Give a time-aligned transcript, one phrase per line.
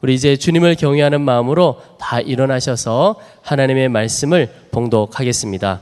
[0.00, 5.80] 우리 이제 주님을 경외하는 마음으로 다 일어나셔서 하나님의 말씀을 봉독하겠습니다.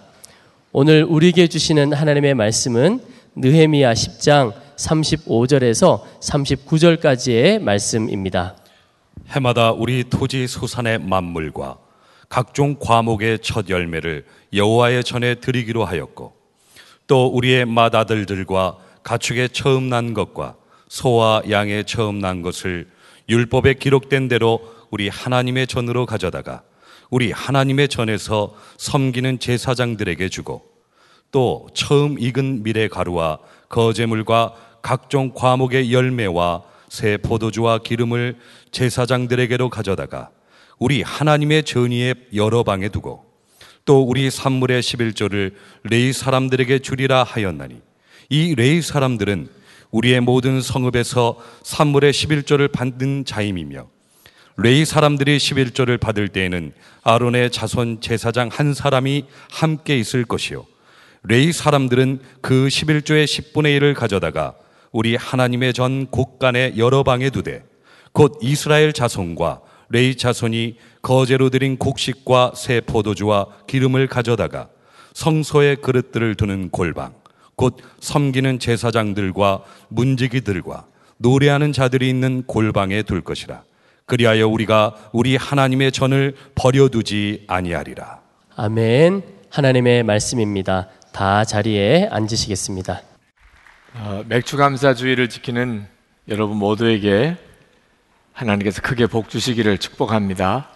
[0.73, 3.01] 오늘 우리에게 주시는 하나님의 말씀은
[3.35, 8.57] 느헤미야 10장 35절에서 39절까지의 말씀입니다.
[9.29, 11.79] 해마다 우리 토지 소산의 만물과
[12.29, 14.25] 각종 과목의 첫 열매를
[14.55, 16.33] 여호와의 전에 드리기로 하였고
[17.07, 20.57] 또 우리의 맏아들들과 가축의 처음 난 것과
[20.89, 22.89] 소와 양의 처음 난 것을
[23.33, 24.61] 율법에 기록된 대로
[24.91, 26.63] 우리 하나님의 전으로 가져다가
[27.11, 30.63] 우리 하나님의 전에서 섬기는 제사장들에게 주고
[31.31, 33.39] 또 처음 익은 미래 가루와
[33.71, 38.37] 거제물과 각종 과목의 열매와 새 포도주와 기름을
[38.71, 40.29] 제사장들에게로 가져다가
[40.79, 43.25] 우리 하나님의 전의의 여러 방에 두고
[43.87, 45.55] 또 우리 산물의 11조를
[45.85, 47.81] 레이 사람들에게 주리라 하였나니
[48.29, 49.62] 이 레위 사람들은
[49.93, 53.87] 우리의 모든 성읍에서 산물의 11조를 받는 자임이며
[54.57, 56.73] 레위 사람들이 11조를 받을 때에는
[57.05, 60.67] 아론의 자손 제사장 한 사람이 함께 있을 것이요.
[61.23, 64.55] 레위 사람들은 그 11조의 10분의 1을 가져다가
[64.91, 67.63] 우리 하나님의 전 곳간의 여러 방에 두되
[68.13, 74.69] 곧 이스라엘 자손과 레위 자손이 거제로 드린 곡식과 새 포도주와 기름을 가져다가
[75.15, 77.15] 성소의 그릇들을 두는 골방
[77.57, 80.87] 곧 섬기는 제사장들과 문지기들과
[81.19, 83.63] 노래하는 자들이 있는 골방에 둘 것이라
[84.07, 88.21] 그리하여 우리가 우리 하나님의 전을 버려두지 아니하리라
[88.57, 89.23] 아멘.
[89.51, 90.89] 하나님의 말씀입니다.
[91.13, 93.03] 다 자리에 앉으시겠습니다.
[93.95, 95.87] 어, 맥주 감사주의를 지키는
[96.29, 97.37] 여러분 모두에게
[98.33, 100.69] 하나님께서 크게 복 주시기를 축복합니다.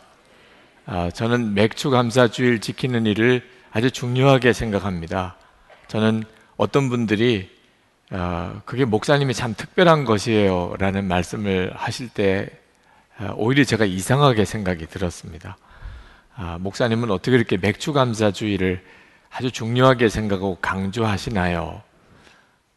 [0.87, 5.37] 어, 저는 맥주 감사주의를 지키는 일을 아주 중요하게 생각합니다.
[5.89, 6.25] 저는
[6.57, 7.51] 어떤 분들이
[8.11, 12.51] 어, 그게 목사님이 참 특별한 것이에요 라는 말씀을 하실 때
[13.19, 15.57] 어, 오히려 제가 이상하게 생각이 들었습니다.
[16.35, 18.83] 아, 목사님은 어떻게 이렇게 맥주 감사주의를
[19.31, 21.83] 아주 중요하게 생각하고 강조하시나요?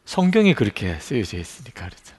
[0.05, 2.15] 성경이 그렇게 쓰여져 있으니까 그렇죠.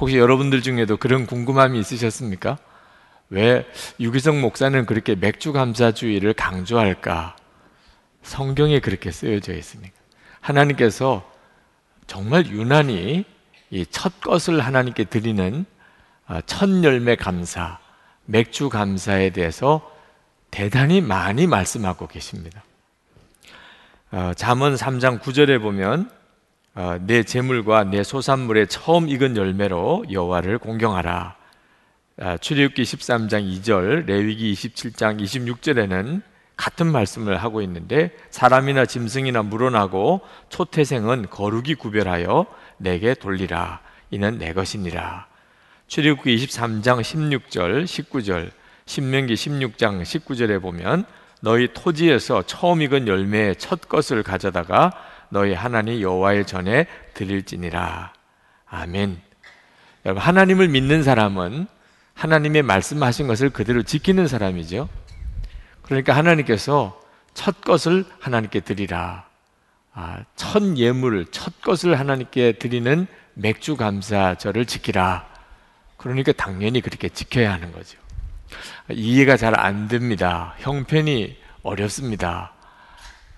[0.00, 2.58] 혹시 여러분들 중에도 그런 궁금함이 있으셨습니까?
[3.30, 3.66] 왜
[3.98, 7.36] 유기성 목사는 그렇게 맥주 감사주의를 강조할까?
[8.22, 9.95] 성경에 그렇게 쓰여져 있으니까.
[10.46, 11.28] 하나님께서
[12.06, 13.24] 정말 유난히
[13.70, 15.64] 이 첫 것을 하나님께 드리는
[16.26, 17.78] 아, 첫 열매 감사,
[18.24, 19.92] 맥주 감사에 대해서
[20.50, 22.64] 대단히 많이 말씀하고 계십니다.
[24.12, 26.10] 어, 잠언 3장 9절에 보면
[26.74, 31.36] 어, 내 재물과 내 소산물의 처음 익은 열매로 여호와를 공경하라.
[32.18, 36.22] 어, 출애굽기 13장 2절, 레위기 27장 26절에는
[36.56, 42.46] 같은 말씀을 하고 있는데 사람이나 짐승이나 물어나고 초태생은 거룩이 구별하여
[42.78, 43.80] 내게 돌리라.
[44.10, 45.26] 이는 내 것이니라.
[45.88, 48.50] 출애굽기 23장 16절, 19절,
[48.86, 51.04] 신명기 16장 19절에 보면
[51.40, 54.92] 너희 토지에서 처음 익은 열매의 첫 것을 가져다가
[55.28, 58.12] 너희 하나님 여호와의 전에 드릴지니라.
[58.66, 59.20] 아멘.
[60.06, 61.66] 여러분 하나님을 믿는 사람은
[62.14, 64.88] 하나님의 말씀하신 것을 그대로 지키는 사람이죠.
[65.86, 67.00] 그러니까 하나님께서
[67.34, 69.26] 첫 것을 하나님께 드리라.
[69.92, 75.26] 아, 첫 예물을 첫 것을 하나님께 드리는 맥주 감사절을 지키라.
[75.96, 77.98] 그러니까 당연히 그렇게 지켜야 하는 거죠.
[78.90, 80.54] 이해가 잘 안 됩니다.
[80.58, 82.52] 형편이 어렵습니다.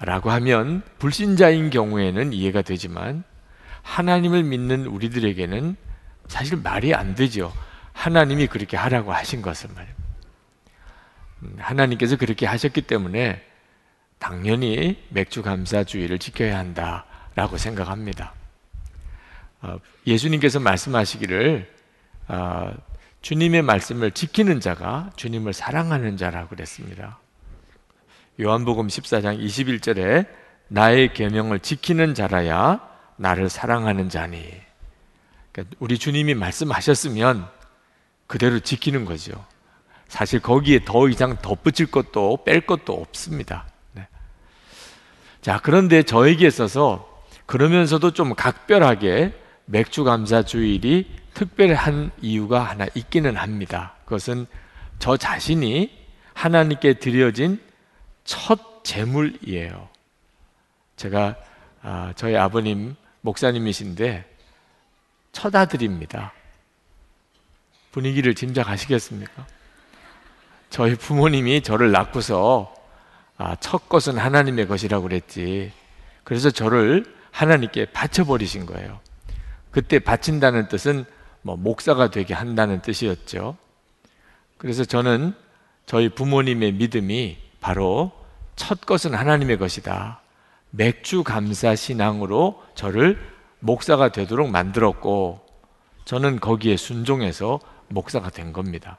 [0.00, 3.24] 라고 하면 불신자인 경우에는 이해가 되지만
[3.82, 5.76] 하나님을 믿는 우리들에게는
[6.28, 7.52] 사실 말이 안 되죠.
[7.92, 9.97] 하나님이 그렇게 하라고 하신 것을 말입니다.
[11.42, 13.44] 음, 하나님께서 그렇게 하셨기 때문에
[14.18, 18.34] 당연히 맥주 감사주의를 지켜야 한다라고 생각합니다.
[19.60, 21.72] 어, 예수님께서 말씀하시기를
[22.28, 22.74] 어,
[23.22, 27.18] 주님의 말씀을 지키는 자가 주님을 사랑하는 자라고 그랬습니다.
[28.40, 30.26] 요한복음 14장 21절에
[30.68, 34.48] 나의 계명을 지키는 자라야 나를 사랑하는 자니.
[35.50, 37.48] 그러니까 우리 주님이 말씀하셨으면
[38.26, 39.44] 그대로 지키는 거죠.
[40.08, 43.66] 사실 거기에 더 이상 덧붙일 것도 뺄 것도 없습니다.
[43.92, 44.08] 네.
[45.42, 49.34] 자, 그런데 저에게 있어서 그러면서도 좀 각별하게
[49.66, 53.94] 맥주 감사 주일이 특별한 이유가 하나 있기는 합니다.
[54.04, 54.46] 그것은
[54.98, 55.96] 저 자신이
[56.34, 57.60] 하나님께 드려진
[58.24, 59.88] 첫 재물이에요.
[60.96, 61.36] 제가
[61.82, 64.24] 아, 저희 아버님 목사님이신데
[65.32, 66.32] 첫 아들입니다.
[67.92, 69.46] 분위기를 짐작하시겠습니까?
[70.70, 72.74] 저희 부모님이 저를 낳고서
[73.36, 75.72] 아, 첫 것은 하나님의 것이라고 그랬지.
[76.24, 79.00] 그래서 저를 하나님께 바쳐버리신 거예요.
[79.70, 81.04] 그때 바친다는 뜻은
[81.42, 83.56] 뭐 목사가 되게 한다는 뜻이었죠.
[84.56, 85.34] 그래서 저는
[85.86, 88.12] 저희 부모님의 믿음이 바로
[88.56, 90.20] 첫 것은 하나님의 것이다.
[90.70, 93.18] 맥주 감사 신앙으로 저를
[93.60, 95.46] 목사가 되도록 만들었고
[96.04, 98.98] 저는 거기에 순종해서 목사가 된 겁니다.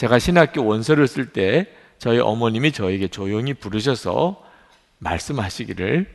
[0.00, 1.66] 제가 신학교 원서를 쓸 때
[1.98, 4.42] 저희 어머님이 저에게 조용히 부르셔서
[4.96, 6.06] 말씀하시기를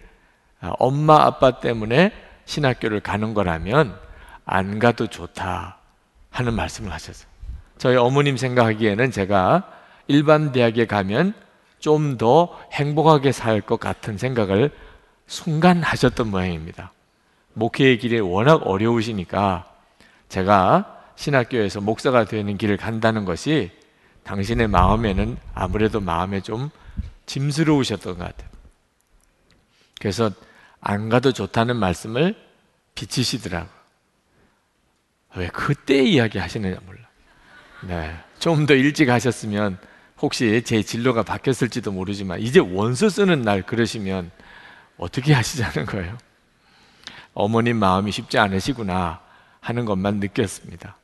[0.62, 2.12] 아, 엄마 아빠 때문에
[2.46, 3.96] 신학교를 가는 거라면
[4.44, 5.78] 안 가도 좋다
[6.32, 7.28] 하는 말씀을 하셨어요.
[7.78, 9.72] 저희 어머님 생각하기에는 제가
[10.08, 11.36] 일반 대학에 가면
[11.78, 14.72] 좀 더 행복하게 살 것 같은 생각을
[15.28, 16.92] 순간 하셨던 모양입니다.
[17.54, 19.66] 목회의 길이 워낙 어려우시니까
[20.28, 23.72] 제가 신학교에서 목사가 되는 길을 간다는 것이
[24.24, 26.70] 당신의 마음에는 아무래도 마음에 좀
[27.26, 28.50] 짐스러우셨던 것 같아요.
[30.00, 30.32] 그래서
[30.82, 32.36] 안 가도 좋다는 말씀을
[32.96, 33.70] 비치시더라고요.
[35.36, 37.00] 왜 그때 이야기 하시느냐 몰라.
[37.88, 38.16] 네.
[38.40, 39.78] 좀 더 일찍 하셨으면
[40.22, 44.32] 혹시 제 진로가 바뀌었을지도 모르지만 이제 원서 쓰는 날 그러시면
[44.98, 46.18] 어떻게 하시자는 거예요?
[47.34, 49.20] 어머님 마음이 쉽지 않으시구나
[49.60, 50.96] 하는 것만 느꼈습니다.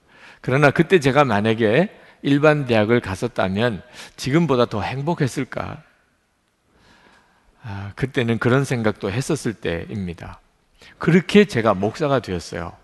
[0.41, 1.89] 그러나 그때 제가 만약에
[2.23, 3.81] 일반 대학을 갔었다면
[4.15, 5.83] 지금보다 더 행복했을까?
[7.63, 10.39] 아, 그때는 그런 생각도 했었을 때입니다.
[10.97, 12.75] 그렇게 제가 목사가 되었어요.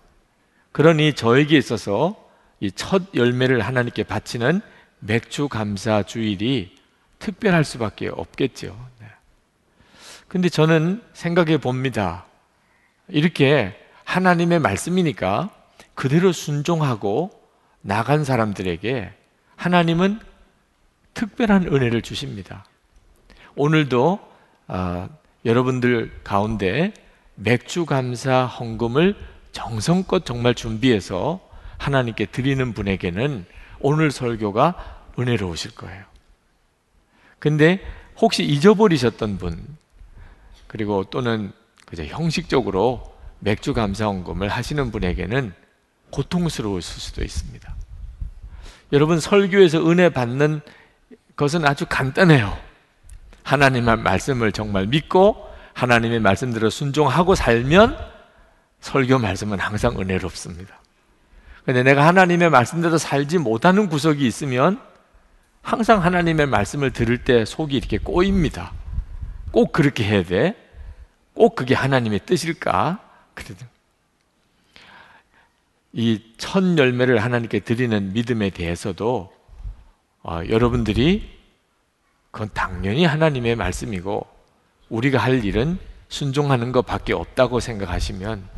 [0.72, 2.28] 그러니 저에게 있어서
[2.60, 4.60] 이 첫 열매를 하나님께 바치는
[5.00, 6.76] 맥주 감사 주일이
[7.18, 8.76] 특별할 수밖에 없겠죠.
[9.00, 9.06] 네.
[10.26, 12.26] 근데 저는 생각해 봅니다.
[13.08, 15.50] 이렇게 하나님의 말씀이니까
[15.94, 17.30] 그대로 순종하고
[17.80, 19.12] 나간 사람들에게
[19.56, 20.20] 하나님은
[21.14, 22.64] 특별한 은혜를 주십니다.
[23.56, 24.20] 오늘도
[24.68, 25.08] 어,
[25.44, 26.92] 여러분들 가운데
[27.34, 29.16] 맥주 감사 헌금을
[29.52, 31.40] 정성껏 정말 준비해서
[31.78, 33.46] 하나님께 드리는 분에게는
[33.80, 36.04] 오늘 설교가 은혜로우실 거예요.
[37.38, 37.80] 근데
[38.20, 39.76] 혹시 잊어버리셨던 분,
[40.66, 41.52] 그리고 또는
[41.86, 45.52] 그저 형식적으로 맥주 감사 헌금을 하시는 분에게는
[46.10, 47.74] 고통스러우실 수도 있습니다.
[48.92, 50.60] 여러분 설교에서 은혜 받는
[51.36, 52.56] 것은 아주 간단해요.
[53.42, 57.96] 하나님의 말씀을 정말 믿고 하나님의 말씀대로 순종하고 살면
[58.80, 60.78] 설교 말씀은 항상 은혜롭습니다.
[61.64, 64.80] 근데 내가 하나님의 말씀대로 살지 못하는 구석이 있으면
[65.62, 68.72] 항상 하나님의 말씀을 들을 때 속이 이렇게 꼬입니다.
[69.50, 70.56] 꼭 그렇게 해야 돼.
[71.34, 73.00] 꼭 그게 하나님의 뜻일까?
[73.34, 73.66] 그래도
[75.98, 79.32] 이 첫 열매를 하나님께 드리는 믿음에 대해서도
[80.22, 81.28] 어, 여러분들이
[82.30, 84.24] 그건 당연히 하나님의 말씀이고
[84.88, 85.76] 우리가 할 일은
[86.08, 88.48] 순종하는 것밖에 없다고 생각하시면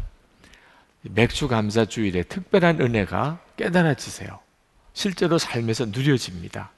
[1.01, 4.39] 맥주 감사 주일에 특별한 은혜가 깨달아지세요.
[4.93, 6.71] 실제로 삶에서 누려집니다.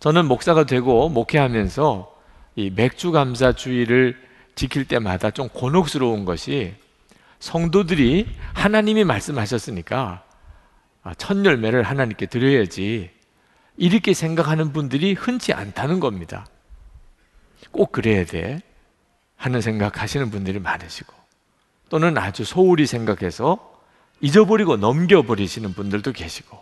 [0.00, 2.14] 저는 목사가 되고 목회하면서
[2.56, 4.20] 이 맥주 감사 주일을
[4.54, 6.74] 지킬 때마다 좀 곤혹스러운 것이
[7.38, 10.24] 성도들이 하나님이 말씀하셨으니까
[11.02, 13.10] 아, 첫 열매를 하나님께 드려야지
[13.76, 16.46] 이렇게 생각하는 분들이 흔치 않다는 겁니다.
[17.70, 18.60] 꼭 그래야 돼
[19.36, 21.12] 하는 생각 하시는 분들이 많으시고
[21.88, 23.74] 또는 아주 소홀히 생각해서
[24.20, 26.58] 잊어버리고 넘겨버리시는 분들도 계시고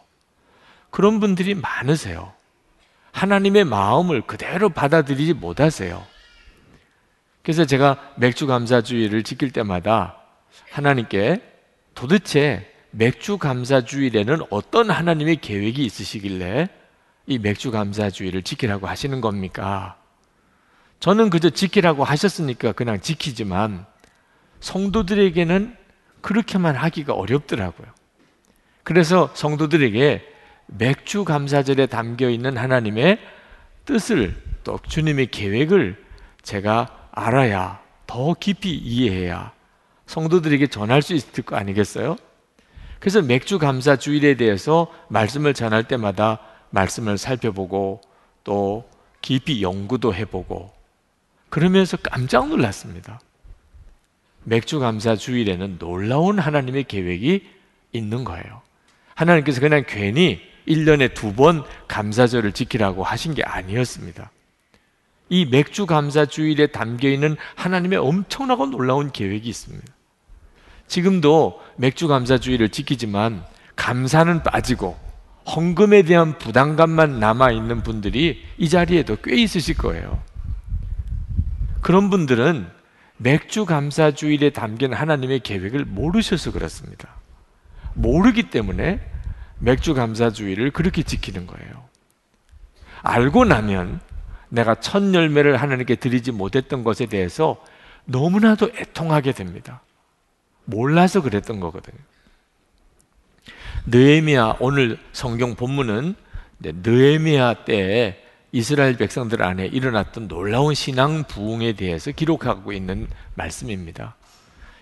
[0.90, 2.32] 그런 분들이 많으세요.
[3.12, 6.04] 하나님의 마음을 그대로 받아들이지 못하세요.
[7.43, 10.23] 그래서 제가 맥주 감사주의를 지킬 때마다
[10.70, 11.41] 하나님께
[11.94, 16.69] 도대체 맥주 감사주일에는 어떤 하나님의 계획이 있으시길래
[17.27, 19.96] 이 맥주 감사주의를 지키라고 하시는 겁니까?
[21.01, 23.87] 저는 그저 지키라고 하셨으니까 그냥 지키지만
[24.61, 25.77] 성도들에게는
[26.20, 27.89] 그렇게만 하기가 어렵더라고요.
[28.82, 30.23] 그래서 성도들에게
[30.67, 33.19] 맥주 감사절에 담겨 있는 하나님의
[33.84, 36.03] 뜻을 또 주님의 계획을
[36.43, 39.54] 제가 알아야 더 깊이 이해해야
[40.06, 42.17] 성도들에게 전할 수 있을 거 아니겠어요?
[43.01, 48.01] 그래서 맥주 감사 주일에 대해서 말씀을 전할 때마다 말씀을 살펴보고
[48.44, 48.89] 또
[49.20, 50.73] 깊이 연구도 해보고
[51.49, 53.20] 그러면서 깜짝 놀랐습니다.
[54.44, 57.46] 맥주 감사 주일에는 놀라운 하나님의 계획이
[57.93, 58.63] 있는 거예요.
[59.15, 64.31] 하나님께서 그냥 괜히 1년에 두 번 감사절을 지키라고 하신 게 아니었습니다.
[65.28, 69.86] 이 맥주 감사 주일에 담겨 있는 하나님의 엄청나고 놀라운 계획이 있습니다.
[70.86, 73.44] 지금도 맥주 감사 주일을 지키지만
[73.76, 74.98] 감사는 빠지고
[75.46, 80.22] 헌금에 대한 부담감만 남아 있는 분들이 이 자리에도 꽤 있으실 거예요.
[81.81, 82.66] 그런 분들은
[83.16, 87.08] 맥주 감사 주일에 담긴 하나님의 계획을 모르셔서 그렇습니다.
[87.94, 89.00] 모르기 때문에
[89.58, 91.84] 맥주 감사주의를 그렇게 지키는 거예요.
[93.02, 94.00] 알고 나면
[94.55, 97.63] 내가 첫 열매를 하나님께 드리지 못했던 것에 대해서
[98.05, 99.82] 너무나도 애통하게 됩니다.
[100.65, 101.99] 몰라서 그랬던 거거든요.
[103.87, 106.15] 느헤미야 오늘 성경 본문은
[106.61, 114.15] 느헤미야 때 이스라엘 백성들 안에 일어났던 놀라운 신앙 부흥에 대해서 기록하고 있는 말씀입니다.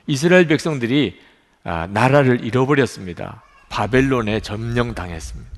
[0.07, 1.19] 이스라엘 백성들이
[1.65, 3.43] 아, 나라를 잃어버렸습니다.
[3.71, 5.51] 바벨론에 점령당했습니다.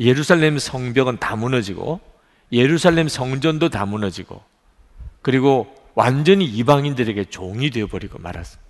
[0.00, 2.00] 예루살렘 성벽은 다 무너지고
[2.52, 4.42] 예루살렘 성전도 다 무너지고
[5.22, 8.64] 그리고 완전히 이방인들에게 종이 되어버리고 말았습니다.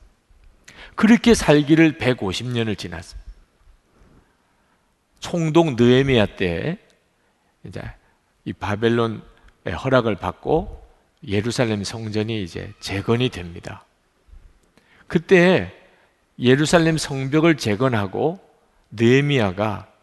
[0.94, 3.26] 그렇게 살기를 150년을 지났습니다.
[5.20, 6.78] 총독 느에미아 때
[7.64, 7.82] 이제
[8.44, 9.20] 이 바벨론의
[9.82, 10.86] 허락을 받고
[11.26, 13.84] 예루살렘 성전이 이제 재건이 됩니다.
[15.06, 15.74] 그때
[16.38, 18.38] 예루살렘 성벽을 재건하고
[18.92, 19.95] 느에미아가 아,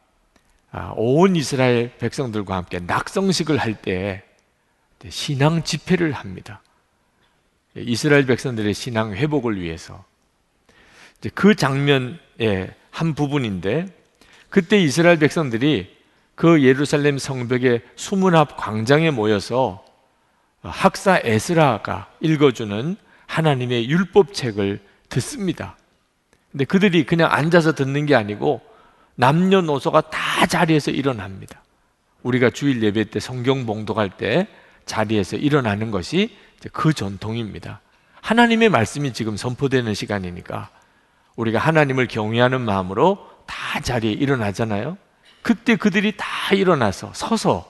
[0.95, 4.23] 온 이스라엘 백성들과 함께 낙성식을 할 때
[5.09, 6.61] 신앙 집회를 합니다.
[7.75, 10.03] 이스라엘 백성들의 신앙 회복을 위해서
[11.33, 13.87] 그 장면의 한 부분인데
[14.49, 15.93] 그때 이스라엘 백성들이
[16.35, 19.83] 그 예루살렘 성벽의 수문 앞 광장에 모여서
[20.61, 25.77] 학사 에스라가 읽어주는 하나님의 율법책을 듣습니다.
[26.51, 28.61] 근데 그들이 그냥 앉아서 듣는 게 아니고
[29.15, 31.61] 남녀노소가 다 자리에서 일어납니다.
[32.23, 34.47] 우리가 주일 예배 때 성경 봉독할 때
[34.85, 36.35] 자리에서 일어나는 것이
[36.71, 37.81] 그 전통입니다.
[38.21, 40.69] 하나님의 말씀이 지금 선포되는 시간이니까
[41.35, 44.97] 우리가 하나님을 경외하는 마음으로 다 자리에 일어나잖아요.
[45.41, 47.69] 그때 그들이 다 일어나서 서서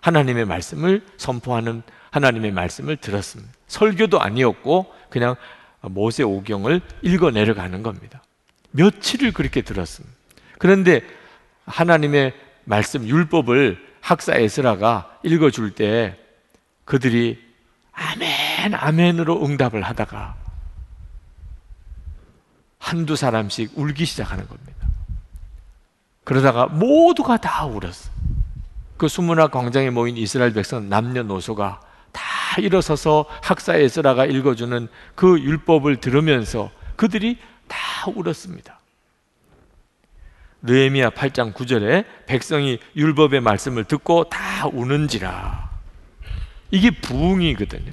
[0.00, 3.52] 하나님의 말씀을 선포하는 하나님의 말씀을 들었습니다.
[3.66, 5.34] 설교도 아니었고 그냥
[5.80, 8.22] 모세 오경을 읽어 내려가는 겁니다.
[8.70, 10.17] 며칠을 그렇게 들었습니다.
[10.58, 11.02] 그런데
[11.66, 12.34] 하나님의
[12.64, 16.18] 말씀 율법을 학사 에스라가 읽어 줄 때
[16.84, 17.42] 그들이
[17.92, 20.36] 아멘 아멘으로 응답을 하다가
[22.78, 24.86] 한두 사람씩 울기 시작하는 겁니다.
[26.24, 28.10] 그러다가 모두가 다 울었어.
[28.96, 31.80] 그 수문학 광장에 모인 이스라엘 백성 남녀노소가
[32.12, 32.22] 다
[32.60, 37.38] 일어서서 학사 에스라가 읽어주는 그 율법을 들으면서 그들이
[37.68, 38.77] 다 울었습니다.
[40.62, 45.70] 느헤미야 8장 9절에 백성이 율법의 말씀을 듣고 다 우는지라.
[46.70, 47.92] 이게 부흥이거든요.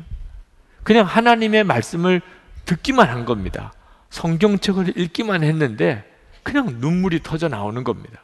[0.83, 2.21] 그냥 하나님의 말씀을
[2.65, 3.73] 듣기만 한 겁니다.
[4.09, 6.03] 성경책을 읽기만 했는데
[6.43, 8.23] 그냥 눈물이 터져 나오는 겁니다.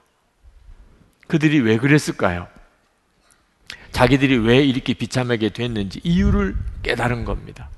[1.27, 2.47] 그들이 왜 그랬을까요?
[3.91, 7.69] 자기들이 왜 이렇게 비참하게 됐는지 이유를 깨달은 겁니다.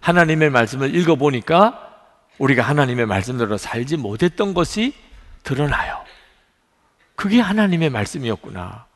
[0.00, 1.90] 하나님의 말씀을 읽어보니까
[2.38, 4.94] 우리가 하나님의 말씀대로 살지 못했던 것이
[5.42, 6.04] 드러나요.
[7.14, 8.86] 그게 하나님의 말씀이었구나.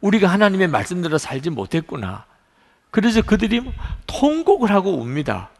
[0.00, 2.26] 우리가 하나님의 말씀대로 살지 못했구나.
[2.90, 3.62] 그래서 그들이
[4.06, 5.50] 통곡을 하고 웁니다.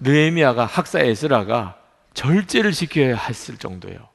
[0.00, 1.76] 느헤미야가 학사 에스라가
[2.14, 4.08] 절제를 시켜야 했을 정도예요.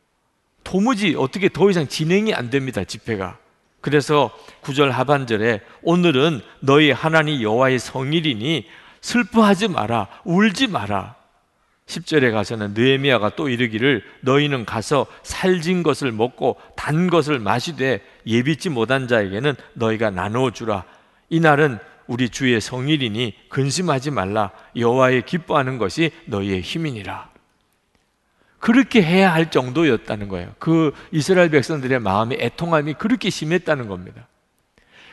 [0.63, 2.83] 도무지 어떻게 더 이상 진행이 안 됩니다.
[2.83, 3.37] 집회가.
[3.81, 4.31] 그래서
[4.61, 8.67] 구절 하반절에 오늘은 너희 하나님 여호와의 성일이니
[9.01, 11.15] 슬퍼하지 마라 울지 마라
[11.89, 19.07] 10절에 가서는 느헤미야가 또 이르기를 너희는 가서 살진 것을 먹고 단 것을 마시되 예비치 못한
[19.07, 20.85] 자에게는 너희가 나누어 주라
[21.29, 27.29] 이날은 우리 주의 성일이니 근심하지 말라 여호와의 기뻐하는 것이 너희의 힘이니라
[28.59, 30.53] 그렇게 해야 할 정도였다는 거예요.
[30.59, 34.27] 그 이스라엘 백성들의 마음의 애통함이 그렇게 심했다는 겁니다.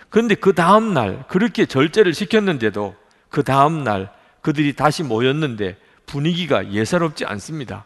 [0.09, 2.97] 그런데 그 다음 날 그렇게 절제를 시켰는데도
[3.29, 7.85] 그 다음 날 그들이 다시 모였는데 분위기가 예사롭지 않습니다.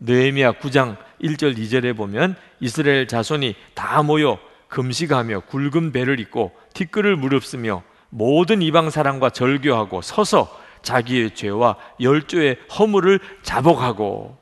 [0.00, 4.38] 느헤미야 9장 1절 2절에 보면 이스라엘 자손이 다 모여
[4.68, 13.20] 금식하며 굵은 배를 입고 티끌을 무릅쓰며 모든 이방 사람과 절교하고 서서 자기의 죄와 열조의 허물을
[13.42, 14.38] 자복하고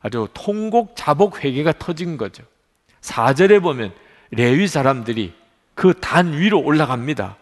[0.00, 2.42] 아주 통곡 자복 회개가 터진 거죠.
[3.00, 3.92] 4절에 보면
[4.30, 5.34] 레위 사람들이
[5.74, 7.36] 그 단 위로 올라갑니다.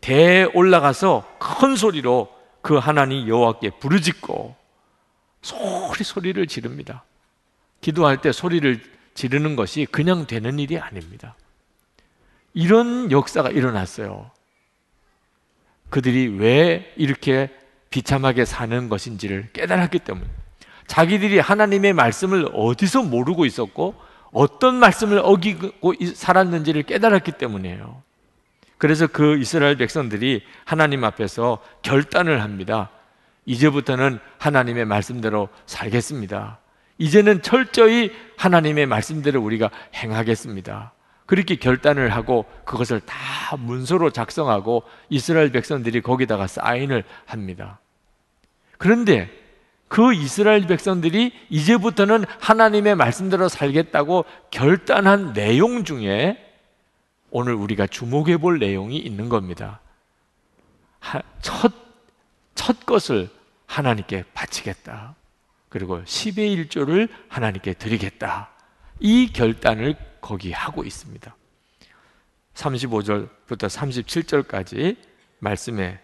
[0.00, 2.28] 대 올라가서 큰 소리로
[2.62, 4.56] 그 하나님 여호와께 부르짖고
[5.42, 7.04] 소리 소리를 지릅니다.
[7.80, 8.80] 기도할 때 소리를
[9.14, 11.34] 지르는 것이 그냥 되는 일이 아닙니다.
[12.54, 14.30] 이런 역사가 일어났어요.
[15.90, 17.50] 그들이 왜 이렇게
[17.90, 20.26] 비참하게 사는 것인지를 깨달았기 때문에
[20.86, 23.94] 자기들이 하나님의 말씀을 어디서 모르고 있었고
[24.32, 28.02] 어떤 말씀을 어기고 살았는지를 깨달았기 때문이에요.
[28.82, 32.90] 그래서 그 이스라엘 백성들이 하나님 앞에서 결단을 합니다.
[33.46, 36.58] 이제부터는 하나님의 말씀대로 살겠습니다.
[36.98, 40.94] 이제는 철저히 하나님의 말씀대로 우리가 행하겠습니다.
[41.26, 47.78] 그렇게 결단을 하고 그것을 다 문서로 작성하고 이스라엘 백성들이 거기다가 사인을 합니다.
[48.78, 49.30] 그런데
[49.86, 56.51] 그 이스라엘 백성들이 이제부터는 하나님의 말씀대로 살겠다고 결단한 내용 중에
[57.34, 59.80] 오늘 우리가 주목해 볼 내용이 있는 겁니다.
[61.40, 61.72] 첫,
[62.54, 63.30] 첫 것을
[63.66, 65.16] 하나님께 바치겠다.
[65.70, 68.50] 그리고 10의 1조를 하나님께 드리겠다.
[69.00, 71.34] 이 결단을 거기 하고 있습니다.
[72.54, 74.98] 35절부터 37절까지
[75.38, 75.98] 말씀에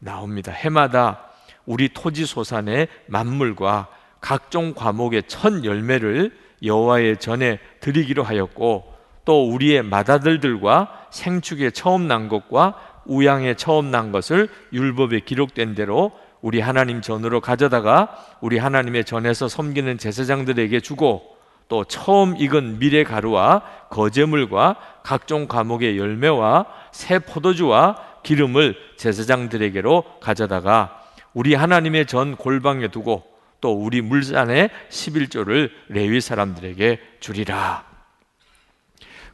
[0.00, 0.50] 나옵니다.
[0.50, 1.30] 해마다
[1.64, 3.88] 우리 토지 소산의 만물과
[4.20, 8.91] 각종 과목의 첫 열매를 여호와의 전에 드리기로 하였고
[9.24, 12.74] 또 우리의 맏아들들과 생축에 처음 난 것과
[13.04, 19.98] 우양에 처음 난 것을 율법에 기록된 대로 우리 하나님 전으로 가져다가 우리 하나님의 전에서 섬기는
[19.98, 21.36] 제사장들에게 주고
[21.68, 31.00] 또 처음 익은 미래 가루와 거제물과 각종 과목의 열매와 새 포도주와 기름을 제사장들에게로 가져다가
[31.32, 33.24] 우리 하나님의 전 골방에 두고
[33.60, 37.91] 또 우리 물산의 11조를 레위 사람들에게 주리라.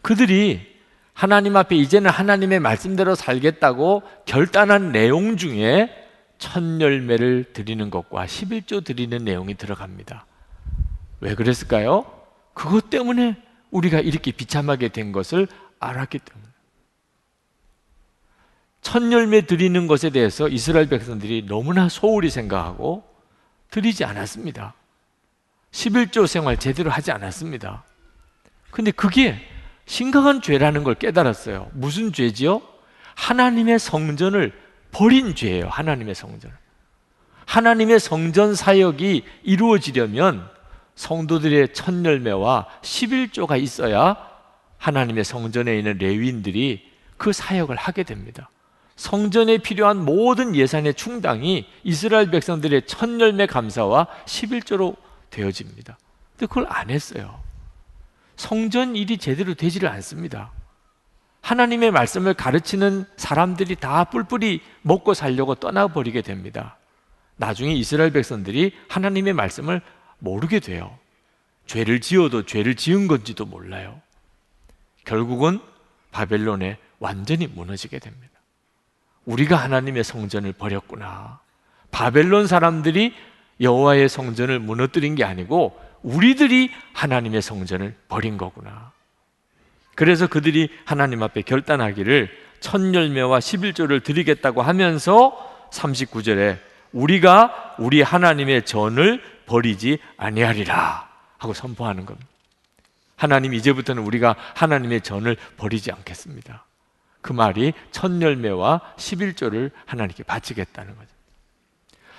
[0.08, 0.66] 그들이
[1.12, 5.90] 하나님 앞에 이제는 하나님의 말씀대로 살겠다고 결단한 내용 중에
[6.38, 10.24] 첫 열매를 드리는 것과 11조 드리는 내용이 들어갑니다.
[11.20, 12.10] 왜 그랬을까요?
[12.54, 13.36] 그것 때문에
[13.70, 15.46] 우리가 이렇게 비참하게 된 것을
[15.78, 16.46] 알았기 때문에.
[18.80, 23.04] 첫 열매 드리는 것에 대해서 이스라엘 백성들이 너무나 소홀히 생각하고
[23.70, 24.72] 드리지 않았습니다.
[25.72, 27.84] 11조 생활 제대로 하지 않았습니다.
[28.70, 29.38] 근데 그게
[29.88, 31.70] 심각한 죄라는 걸 깨달았어요.
[31.72, 32.60] 무슨 죄지요?
[33.14, 34.52] 하나님의 성전을
[34.92, 35.66] 버린 죄예요.
[35.68, 36.52] 하나님의 성전.
[37.46, 40.46] 하나님의 성전 사역이 이루어지려면
[40.94, 44.16] 성도들의 첫 열매와 11조가 있어야
[44.76, 48.50] 하나님의 성전에 있는 레위인들이 그 사역을 하게 됩니다.
[48.96, 54.96] 성전에 필요한 모든 예산의 충당이 이스라엘 백성들의 첫 열매 감사와 11조로
[55.30, 55.96] 되어집니다.
[56.32, 57.47] 근데 그걸 안 했어요.
[58.38, 60.52] 성전 일이 제대로 되지를 않습니다.
[61.42, 66.78] 하나님의 말씀을 가르치는 사람들이 다 뿔뿔이 먹고 살려고 떠나버리게 됩니다.
[67.36, 69.82] 나중에 이스라엘 백성들이 하나님의 말씀을
[70.20, 70.96] 모르게 돼요.
[71.66, 74.00] 죄를 지어도 죄를 지은 건지도 몰라요.
[75.04, 75.60] 결국은
[76.12, 78.28] 바벨론에 완전히 무너지게 됩니다.
[79.24, 81.40] 우리가 하나님의 성전을 버렸구나.
[81.90, 83.14] 바벨론 사람들이
[83.60, 88.92] 여호와의 성전을 무너뜨린 게 아니고 우리들이 하나님의 성전을 버린 거구나.
[89.94, 92.30] 그래서 그들이 하나님 앞에 결단하기를
[92.60, 96.58] 첫 열매와 11조를 드리겠다고 하면서 39절에
[96.92, 101.08] 우리가 우리 하나님의 전을 버리지 아니하리라
[101.38, 102.28] 하고 선포하는 겁니다.
[103.16, 106.64] 하나님 이제부터는 우리가 하나님의 전을 버리지 않겠습니다.
[107.20, 111.17] 그 말이 첫 열매와 11조를 하나님께 바치겠다는 거죠.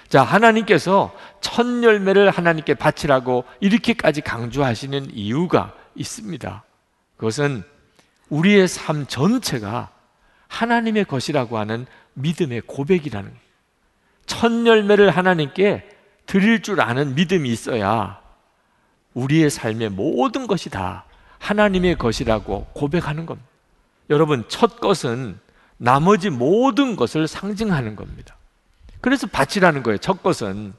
[0.09, 6.63] 자, 하나님께서 첫 열매를 하나님께 바치라고 이렇게까지 강조하시는 이유가 있습니다.
[7.17, 7.63] 그것은
[8.29, 9.91] 우리의 삶 전체가
[10.47, 13.31] 하나님의 것이라고 하는 믿음의 고백이라는
[14.25, 15.87] 첫 열매를 하나님께
[16.25, 18.19] 드릴 줄 아는 믿음이 있어야
[19.13, 21.05] 우리의 삶의 모든 것이 다
[21.37, 23.47] 하나님의 것이라고 고백하는 겁니다.
[24.09, 25.39] 여러분, 첫 것은
[25.77, 28.38] 나머지 모든 것을 상징하는 겁니다.
[29.01, 29.97] 그래서 바치라는 거예요.
[29.97, 30.73] 첫 것은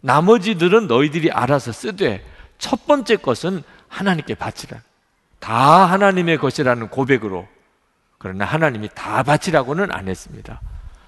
[0.00, 2.24] 나머지들은 너희들이 알아서 쓰되
[2.58, 4.80] 첫 번째 것은 하나님께 바치라.
[5.38, 7.48] 다 하나님의 것이라는 고백으로
[8.18, 10.60] 그러나 하나님이 다 바치라고는 안 했습니다.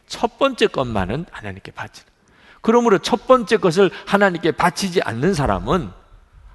[0.07, 2.09] 첫 번째 것만은 하나님께 바치라.
[2.63, 5.91] 그러므로 첫 번째 것을 하나님께 바치지 않는 사람은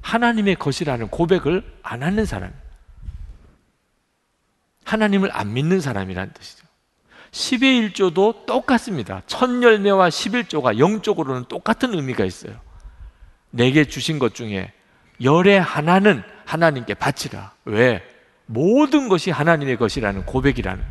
[0.01, 2.65] 하나님의 것이라는 고백을 안 하는 사람입니다.
[4.85, 6.64] 하나님을 안 믿는 사람이란 뜻이죠.
[7.35, 9.21] 10의 1조도 똑같습니다.
[9.27, 12.57] 첫 열매와 11조가 영적으로는 똑같은 의미가 있어요.
[13.49, 14.71] 내게 주신 것 중에
[15.21, 17.53] 열의 하나는 하나님께 바치라.
[17.65, 18.01] 왜?
[18.45, 20.81] 모든 것이 하나님의 것이라는 고백이라는.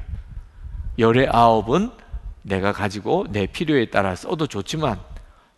[0.98, 1.90] 열의 아홉은
[2.42, 5.00] 내가 가지고 내 필요에 따라 써도 좋지만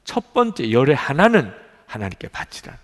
[0.04, 1.52] 첫 번째 열의 하나는
[1.86, 2.78] 하나님께 바치라.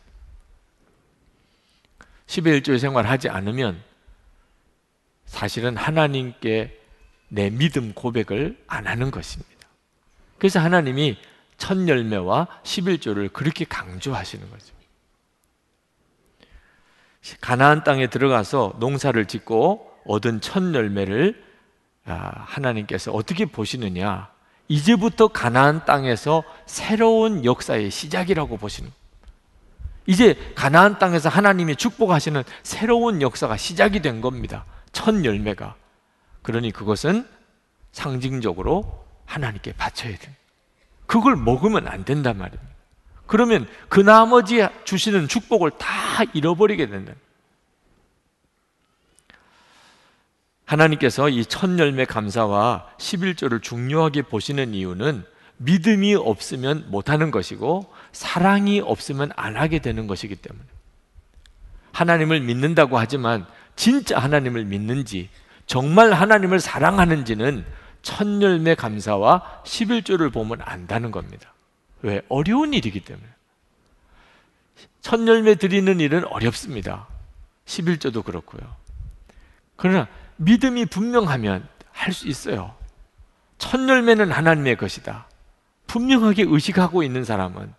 [2.26, 3.80] 10의 1조의 생활하지 않으면
[5.24, 6.81] 사실은 하나님께
[7.34, 9.66] 내 믿음 고백을 안 하는 것입니다.
[10.36, 11.16] 그래서 하나님이
[11.56, 14.74] 첫 열매와 11조를 그렇게 강조하시는 거죠.
[17.40, 21.42] 가나안 땅에 들어가서 농사를 짓고 얻은 첫 열매를
[22.04, 24.30] 아, 하나님께서 어떻게 보시느냐?
[24.68, 28.90] 이제부터 가나안 땅에서 새로운 역사의 시작이라고 보시는
[30.06, 34.66] 이제 가나안 땅에서 하나님이 축복하시는 새로운 역사가 시작이 된 겁니다.
[34.92, 35.76] 첫 열매가.
[36.42, 37.26] 그러니 그것은
[37.92, 40.36] 상징적으로 하나님께 바쳐야 돼.
[41.06, 42.72] 그걸 먹으면 안 된단 말입니다.
[43.26, 45.88] 그러면 그 나머지 주시는 축복을 다
[46.34, 47.12] 잃어버리게 된다.
[50.64, 55.24] 하나님께서 이 첫 열매 감사와 11조를 중요하게 보시는 이유는
[55.58, 60.64] 믿음이 없으면 못하는 것이고 사랑이 없으면 안 하게 되는 것이기 때문에
[61.92, 65.28] 하나님을 믿는다고 하지만 진짜 하나님을 믿는지
[65.66, 67.64] 정말 하나님을 사랑하는지는
[68.02, 71.52] 첫 열매 감사와 11조를 보면 안다는 겁니다.
[72.02, 72.20] 왜?
[72.28, 73.26] 어려운 일이기 때문에.
[75.00, 77.06] 첫 열매 드리는 일은 어렵습니다.
[77.66, 78.62] 11조도 그렇고요.
[79.76, 82.74] 그러나 믿음이 분명하면 할 수 있어요.
[83.58, 85.28] 첫 열매는 하나님의 것이다.
[85.86, 87.72] 분명하게 의식하고 있는 사람은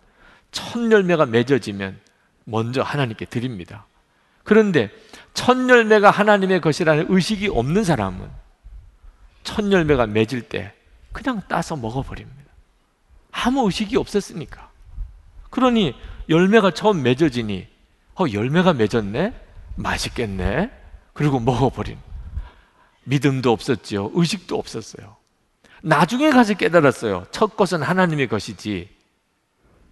[0.50, 2.00] 첫 열매가 맺어지면
[2.44, 3.86] 먼저 하나님께 드립니다.
[4.44, 4.90] 그런데
[5.34, 8.30] 첫 열매가 하나님의 것이라는 의식이 없는 사람은
[9.42, 10.72] 첫 열매가 맺을 때
[11.12, 12.44] 그냥 따서 먹어버립니다.
[13.30, 14.70] 아무 의식이 없었으니까.
[15.50, 15.94] 그러니
[16.28, 17.66] 열매가 처음 맺어지니
[18.18, 19.34] 어 열매가 맺었네?
[19.76, 20.70] 맛있겠네?
[21.12, 21.98] 그리고 먹어버린.
[23.04, 24.12] 믿음도 없었지요.
[24.14, 25.16] 의식도 없었어요.
[25.82, 27.26] 나중에 가서 깨달았어요.
[27.30, 28.88] 첫 것은 하나님의 것이지.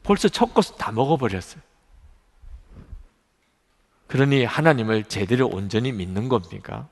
[0.02, 1.60] 벌써 첫 것은 다 먹어버렸어요.
[4.12, 6.86] 그러니 하나님을 제대로 온전히 믿는 겁니까?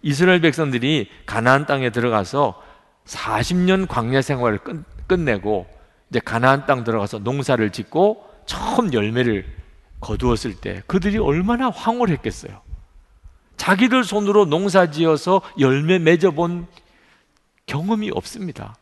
[0.00, 2.62] 이스라엘 백성들이 가나안 땅에 들어가서
[3.04, 5.66] 40년 광야 생활을 끝, 끝내고
[6.08, 9.44] 이제 가나안 땅 들어가서 농사를 짓고 처음 열매를
[9.98, 12.62] 거두었을 때 그들이 얼마나 황홀했겠어요.
[13.56, 16.68] 자기들 손으로 농사 지어서 열매 맺어본
[17.66, 18.76] 경험이 없습니다.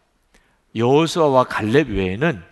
[0.77, 2.43] 여호수아와 갈렙 외에는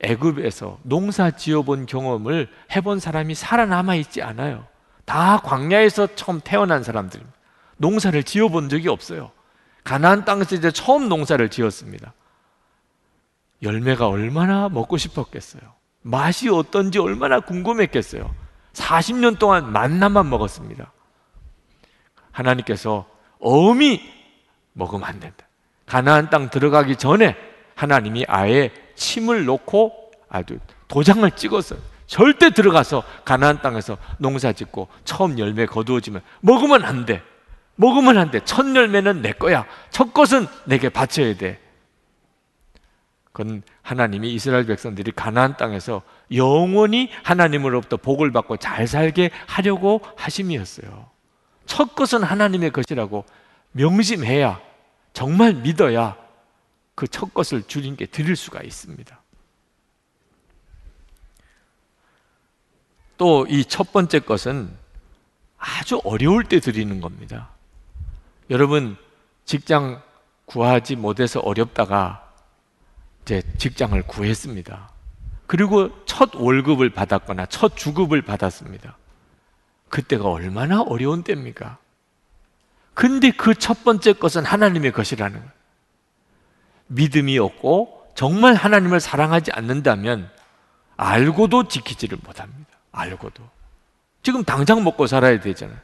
[0.00, 4.66] 애굽에서 농사 지어본 경험을 해본 사람이 살아남아 있지 않아요.
[5.04, 7.20] 다 광야에서 처음 태어난 사람들.
[7.76, 9.30] 농사를 지어본 적이 없어요.
[9.82, 12.12] 가나안 땅에서 이제 처음 농사를 지었습니다.
[13.62, 15.62] 열매가 얼마나 먹고 싶었겠어요.
[16.02, 18.34] 맛이 어떤지 얼마나 궁금했겠어요.
[18.72, 20.92] 40년 동안 만나만 먹었습니다.
[22.30, 23.06] 하나님께서
[23.38, 24.02] 어음이
[24.72, 25.46] 먹으면 안 된다.
[25.86, 27.36] 가나안 땅 들어가기 전에
[27.74, 31.78] 하나님이 아예 침을 놓고 아주 도장을 찍었어요.
[32.06, 37.22] 절대 들어가서 가나안 땅에서 농사 짓고 처음 열매 거두어지면 먹으면 안 돼.
[37.76, 38.40] 먹으면 안 돼.
[38.44, 39.66] 첫 열매는 내 거야.
[39.90, 41.60] 첫 것은 내게 바쳐야 돼.
[43.32, 46.02] 그건 하나님이 이스라엘 백성들이 가나안 땅에서
[46.32, 51.06] 영원히 하나님으로부터 복을 받고 잘 살게 하려고 하심이었어요.
[51.66, 53.24] 첫 것은 하나님의 것이라고
[53.72, 54.60] 명심해야
[55.12, 56.16] 정말 믿어야
[56.94, 59.20] 그 첫 것을 주님께 드릴 수가 있습니다.
[63.18, 64.70] 또 이 첫 번째 것은
[65.58, 67.50] 아주 어려울 때 드리는 겁니다.
[68.50, 68.96] 여러분
[69.44, 70.02] 직장
[70.46, 72.32] 구하지 못해서 어렵다가
[73.22, 74.90] 이제 직장을 구했습니다.
[75.46, 78.96] 그리고 첫 월급을 받았거나 첫 주급을 받았습니다.
[79.88, 81.78] 그때가 얼마나 어려운 때입니까?
[82.94, 85.52] 근데 그 첫 번째 것은 하나님의 것이라는 거예요.
[86.94, 90.30] 믿음이 없고 정말 하나님을 사랑하지 않는다면
[90.96, 92.70] 알고도 지키지를 못합니다.
[92.92, 93.42] 알고도.
[94.22, 95.76] 지금 당장 먹고 살아야 되잖아요.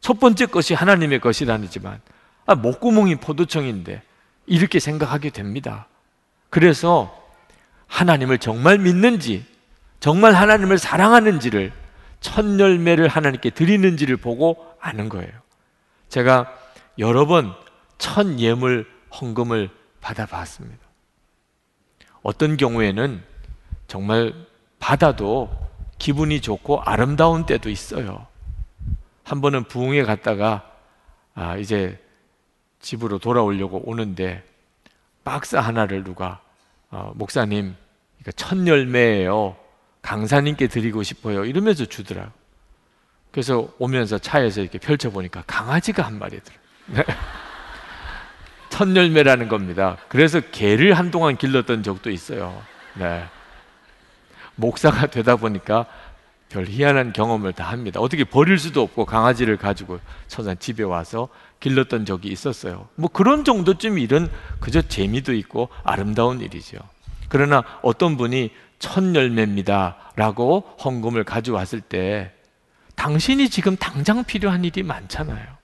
[0.00, 2.00] 첫 번째 것이 하나님의 것이라지만
[2.46, 4.02] 아, 목구멍이 포도청인데
[4.46, 5.86] 이렇게 생각하게 됩니다.
[6.50, 7.16] 그래서
[7.86, 9.44] 하나님을 정말 믿는지
[10.00, 11.72] 정말 하나님을 사랑하는지를
[12.20, 15.32] 첫 열매를 하나님께 드리는지를 보고 아는 거예요.
[16.08, 16.52] 제가
[16.98, 17.54] 여러 번
[18.02, 19.70] 첫 예물 헌금을
[20.02, 20.78] 받아봤습니다.
[22.22, 23.22] 어떤 경우에는
[23.86, 24.34] 정말
[24.78, 25.50] 받아도
[25.98, 28.26] 기분이 좋고 아름다운 때도 있어요.
[29.24, 30.70] 한 번은 부흥에 갔다가
[31.34, 31.98] 아, 이제
[32.80, 34.44] 집으로 돌아오려고 오는데
[35.24, 36.40] 박스 하나를 누가
[36.90, 37.74] 어, 목사님
[38.36, 39.56] 첫 열매예요.
[40.02, 41.44] 강사님께 드리고 싶어요.
[41.44, 42.32] 이러면서 주더라고.
[43.30, 47.04] 그래서 오면서 차에서 이렇게 펼쳐보니까 강아지가 한 마리 들어요.
[48.72, 49.98] 첫 열매라는 겁니다.
[50.08, 52.62] 그래서 개를 한동안 길렀던 적도 있어요.
[52.94, 53.22] 네.
[54.56, 55.84] 목사가 되다 보니까
[56.48, 58.00] 별 희한한 경험을 다 합니다.
[58.00, 61.28] 어떻게 버릴 수도 없고 강아지를 가지고 천산 집에 와서
[61.60, 62.88] 길렀던 적이 있었어요.
[62.94, 66.78] 뭐 그런 정도쯤 일은 그저 재미도 있고 아름다운 일이죠.
[67.28, 72.32] 그러나 어떤 분이 첫 열매입니다라고 헌금을 가져왔을 때
[72.96, 75.61] 당신이 지금 당장 필요한 일이 많잖아요.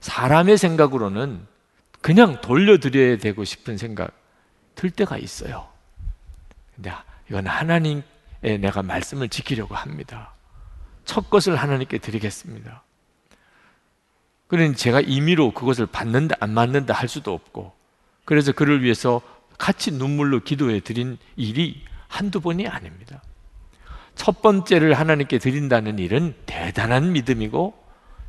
[0.00, 1.46] 사람의 생각으로는
[2.00, 4.12] 그냥 돌려드려야 되고 싶은 생각
[4.74, 5.68] 들 때가 있어요.
[6.74, 6.92] 근데
[7.28, 8.02] 이건 하나님의
[8.60, 10.32] 내가 말씀을 지키려고 합니다.
[11.04, 12.82] 첫 것을 하나님께 드리겠습니다.
[14.48, 17.72] 그러니 제가 임의로 그것을 받는다 안 받는다 할 수도 없고
[18.24, 19.20] 그래서 그를 위해서
[19.58, 23.22] 같이 눈물로 기도해 드린 일이 한두 번이 아닙니다.
[24.14, 27.79] 첫 번째를 하나님께 드린다는 일은 대단한 믿음이고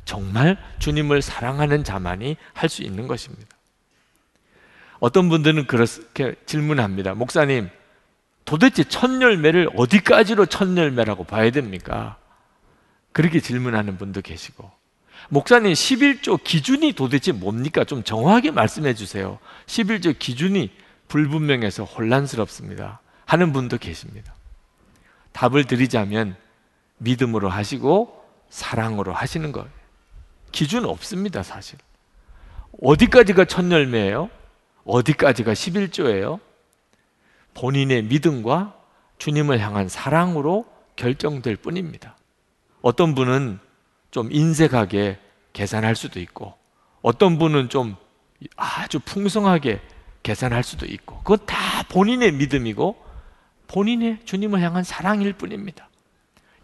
[0.04, 3.56] 정말 주님을 사랑하는 자만이 할 수 있는 것입니다.
[5.00, 7.14] 어떤 분들은 그렇게 질문합니다.
[7.14, 7.68] 목사님,
[8.44, 12.16] 도대체 첫 열매를 어디까지로 첫 열매라고 봐야 됩니까?
[13.12, 14.70] 그렇게 질문하는 분도 계시고,
[15.28, 17.84] 목사님 11조 기준이 도대체 뭡니까?
[17.84, 19.38] 좀 정확하게 말씀해 주세요.
[19.66, 20.70] 11조 기준이
[21.08, 23.00] 불분명해서 혼란스럽습니다.
[23.26, 24.34] 하는 분도 계십니다.
[25.32, 26.36] 답을 드리자면
[26.98, 29.68] 믿음으로 하시고 사랑으로 하시는 거예요.
[30.52, 31.78] 기준 없습니다, 사실.
[32.80, 34.30] 어디까지가 첫 열매예요?
[34.84, 36.40] 어디까지가 11조예요?
[37.54, 38.74] 본인의 믿음과
[39.18, 42.16] 주님을 향한 사랑으로 결정될 뿐입니다.
[42.80, 43.58] 어떤 분은
[44.10, 45.18] 좀 인색하게
[45.52, 46.54] 계산할 수도 있고,
[47.02, 47.96] 어떤 분은 좀
[48.56, 49.80] 아주 풍성하게
[50.22, 51.56] 계산할 수도 있고, 그건 다
[51.90, 53.02] 본인의 믿음이고,
[53.68, 55.88] 본인의 주님을 향한 사랑일 뿐입니다.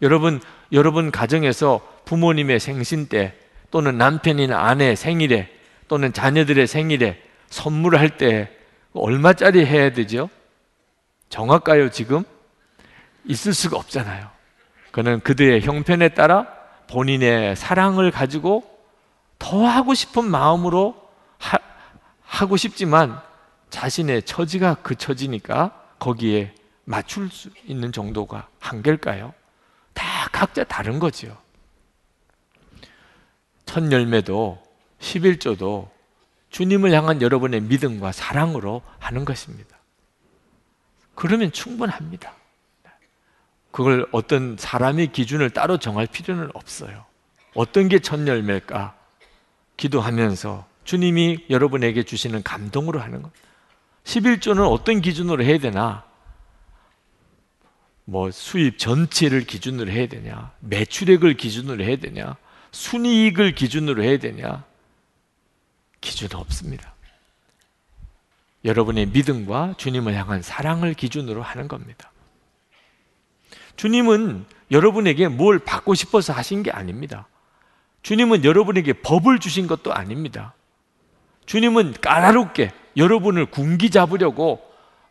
[0.01, 3.37] 여러분, 여러분 가정에서 부모님의 생신 때,
[3.71, 5.49] 또는 남편이나 아내 생일에,
[5.87, 8.49] 또는 자녀들의 생일에 선물을 할때
[8.93, 10.29] 얼마짜리 해야 되죠?
[11.29, 12.23] 정할까요, 지금?
[13.25, 14.29] 있을 수가 없잖아요.
[14.91, 16.47] 그는 그들의 형편에 따라
[16.89, 18.63] 본인의 사랑을 가지고
[19.37, 20.95] 더 하고 싶은 마음으로
[21.37, 21.57] 하,
[22.21, 23.19] 하고 싶지만
[23.69, 26.53] 자신의 처지가 그 처지니까 거기에
[26.85, 29.33] 맞출 수 있는 정도가 한계일까요?
[29.93, 31.37] 다 각자 다른 거지요.
[33.69, 34.59] 첫 열매도
[34.99, 35.89] 11조도
[36.49, 39.77] 주님을 향한 여러분의 믿음과 사랑으로 하는 것입니다.
[41.13, 42.33] 그러면 충분합니다.
[43.69, 47.05] 그걸 어떤 사람의 기준을 따로 정할 필요는 없어요.
[47.53, 48.95] 어떤 게 첫 열매일까?
[49.77, 53.31] 기도하면서 주님이 여러분에게 주시는 감동으로 하는 것.
[54.03, 56.05] 11조는 어떤 기준으로 해야 되나?
[58.05, 60.53] 뭐 수입 전체를 기준으로 해야 되냐?
[60.61, 62.35] 매출액을 기준으로 해야 되냐?
[62.71, 64.63] 순이익을 기준으로 해야 되냐?
[66.01, 66.93] 기준 없습니다.
[68.65, 72.11] 여러분의 믿음과 주님을 향한 사랑을 기준으로 하는 겁니다.
[73.77, 77.27] 주님은 여러분에게 뭘 받고 싶어서 하신 게 아닙니다.
[78.01, 80.53] 주님은 여러분에게 법을 주신 것도 아닙니다.
[81.45, 84.61] 주님은 까다롭게 여러분을 군기 잡으려고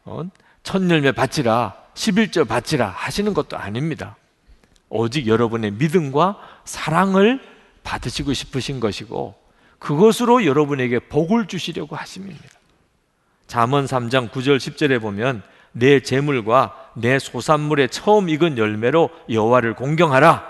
[0.05, 0.23] 어?
[0.63, 4.17] 첫 열매 바치라, 11절 바치라 하시는 것도 아닙니다.
[4.91, 7.41] 오직 여러분의 믿음과 사랑을
[7.83, 9.35] 받으시고 싶으신 것이고
[9.79, 12.43] 그것으로 여러분에게 복을 주시려고 하십니다.
[13.47, 20.45] 잠언 3장 9절 10절에 보면 내 재물과 내 소산물의 처음 익은 열매로 여호와를 공경하라.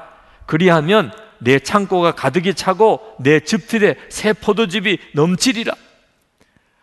[0.46, 5.72] 그리하면 내 창고가 가득히 차고 내 즙틀에 새 포도즙이 넘치리라.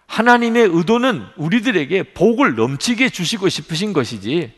[0.08, 4.54] 하나님의 의도는 우리들에게 복을 넘치게 주시고 싶으신 것이지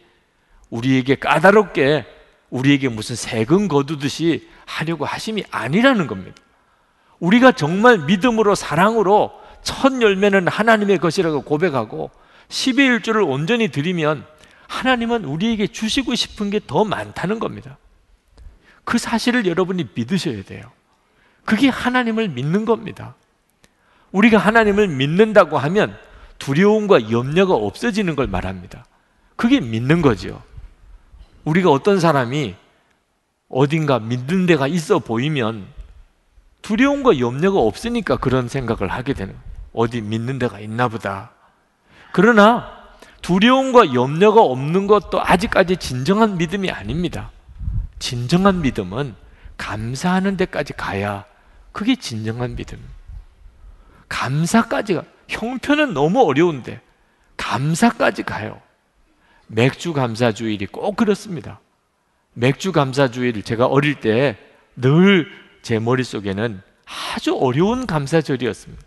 [0.70, 2.17] 우리에게 까다롭게
[2.50, 6.36] 우리에게 무슨 세금 거두듯이 하려고 하심이 아니라는 겁니다.
[7.20, 9.32] 우리가 정말 믿음으로 사랑으로
[9.64, 12.12] 첫 열매는 하나님의 것이라고 고백하고
[12.50, 14.26] 10의 1조를 온전히 드리면
[14.68, 17.78] 하나님은 우리에게 주시고 싶은 게 더 많다는 겁니다.
[18.84, 20.72] 그 사실을 여러분이 믿으셔야 돼요.
[21.46, 23.16] 그게 하나님을 믿는 겁니다.
[24.12, 25.98] 우리가 하나님을 믿는다고 하면
[26.40, 28.86] 두려움과 염려가 없어지는 걸 말합니다.
[29.36, 30.42] 그게 믿는 거죠.
[31.48, 32.56] 우리가 어떤 사람이
[33.48, 35.66] 어딘가 믿는 데가 있어 보이면
[36.62, 39.34] 두려움과 염려가 없으니까 그런 생각을 하게 되는
[39.72, 41.32] 어디 믿는 데가 있나 보다.
[42.12, 42.70] 그러나
[43.22, 47.32] 두려움과 염려가 없는 것도 아직까지 진정한 믿음이 아닙니다.
[47.98, 49.16] 진정한 믿음은
[49.56, 51.24] 감사하는 데까지 가야
[51.72, 52.78] 그게 진정한 믿음.
[54.10, 56.82] 감사까지가 형편은 너무 어려운데
[57.38, 58.67] 감사까지 가요.
[59.48, 61.60] 맥주 감사 주일이 꼭 그렇습니다.
[62.34, 64.38] 맥주 감사 주일 제가 어릴 때
[64.76, 66.62] 늘 제 머릿속에는
[67.14, 68.82] 아주 어려운 감사절이었습니다.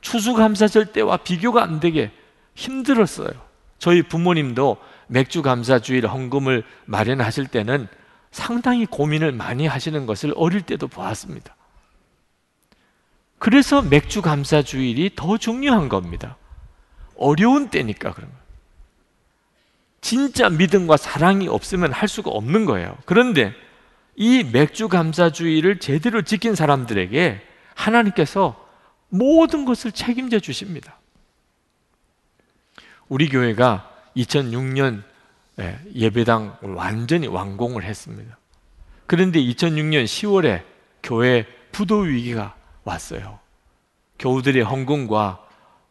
[0.00, 2.12] 추수 감사절 때와 비교가 안 되게
[2.54, 3.32] 힘들었어요.
[3.80, 4.76] 저희 부모님도
[5.08, 7.88] 맥주 감사 주일 헌금을 마련하실 때는
[8.30, 11.56] 상당히 고민을 많이 하시는 것을 어릴 때도 보았습니다.
[13.38, 16.36] 그래서 맥주 감사 주일이 더 중요한 겁니다.
[17.16, 18.45] 어려운 때니까 그런 거예요.
[20.06, 22.96] 진짜 믿음과 사랑이 없으면 할 수가 없는 거예요.
[23.06, 23.52] 그런데
[24.14, 27.42] 이 맥주 감사주의를 제대로 지킨 사람들에게
[27.74, 28.54] 하나님께서
[29.08, 31.00] 모든 것을 책임져 주십니다.
[33.08, 35.02] 우리 교회가 2006년
[35.58, 38.38] 예, 예배당을 완전히 완공을 했습니다.
[39.06, 40.62] 그런데 2006년 10월에
[41.02, 43.40] 교회 부도 위기가 왔어요.
[44.20, 45.44] 교우들의 헌금과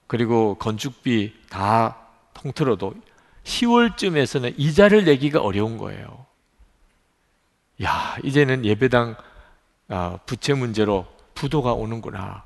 [0.07, 1.97] 그리고 건축비 다
[2.33, 2.93] 통틀어도
[3.45, 6.25] 10월쯤에서는 이자를 내기가 어려운 거예요.
[7.83, 9.15] 야, 이제는 예배당
[9.87, 11.05] 아, 부채 문제로
[11.35, 12.43] 부도가 오는구나.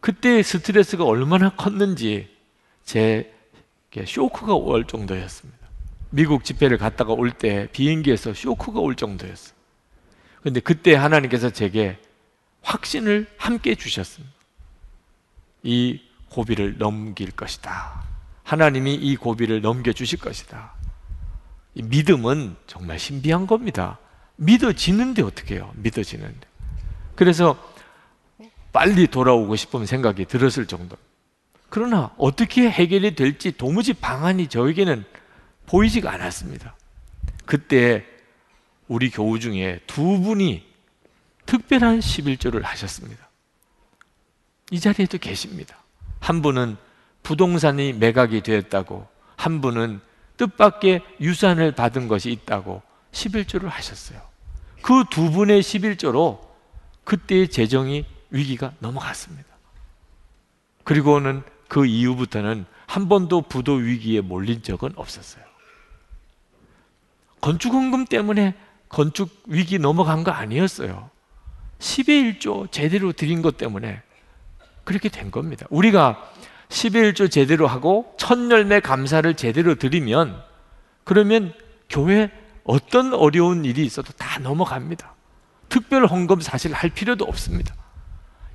[0.00, 2.34] 그때 스트레스가 얼마나 컸는지
[2.84, 3.32] 제
[4.04, 5.66] 쇼크가 올 정도였습니다.
[6.10, 9.54] 미국 집회를 갔다가 올 때 비행기에서 쇼크가 올 정도였어요.
[10.42, 11.98] 근데 그때 하나님께서 제게
[12.62, 14.34] 확신을 함께 주셨습니다.
[15.62, 16.00] 이
[16.30, 18.04] 고비를 넘길 것이다.
[18.46, 20.72] 하나님이 이 고비를 넘겨 주실 것이다.
[21.74, 23.98] 믿음은 정말 신비한 겁니다.
[24.36, 25.72] 믿어지는데 어떻게 해요?
[25.74, 26.46] 믿어지는데.
[27.16, 27.58] 그래서
[28.72, 30.96] 빨리 돌아오고 싶은 생각이 들었을 정도.
[31.68, 35.04] 그러나 어떻게 해결이 될지 도무지 방안이 저에게는
[35.66, 36.76] 보이지가 않았습니다.
[37.46, 38.06] 그때
[38.86, 40.64] 우리 교우 중에 두 분이
[41.46, 43.28] 특별한 11조를 하셨습니다.
[44.70, 45.82] 이 자리에도 계십니다.
[46.20, 46.76] 한 분은
[47.26, 50.00] 부동산이 매각이 되었다고, 한 분은
[50.36, 54.20] 뜻밖의 유산을 받은 것이 있다고 11조를 하셨어요.
[54.80, 56.38] 그 두 분의 11조로
[57.02, 59.44] 그때의 재정이 위기가 넘어갔습니다.
[60.84, 65.44] 그리고는 그 이후부터는 한 번도 부도 위기에 몰린 적은 없었어요.
[67.40, 68.54] 건축헌금 때문에
[68.88, 71.10] 건축 위기 넘어간 거 아니었어요.
[71.80, 74.00] 10의 1조 제대로 드린 것 때문에
[74.84, 75.66] 그렇게 된 겁니다.
[75.70, 76.32] 우리가
[76.68, 80.42] 10의 1조 제대로 하고 첫 열매 감사를 제대로 드리면
[81.04, 81.52] 그러면
[81.88, 82.30] 교회
[82.64, 85.14] 어떤 어려운 일이 있어도 다 넘어갑니다.
[85.68, 87.74] 특별 헌금 사실 할 필요도 없습니다.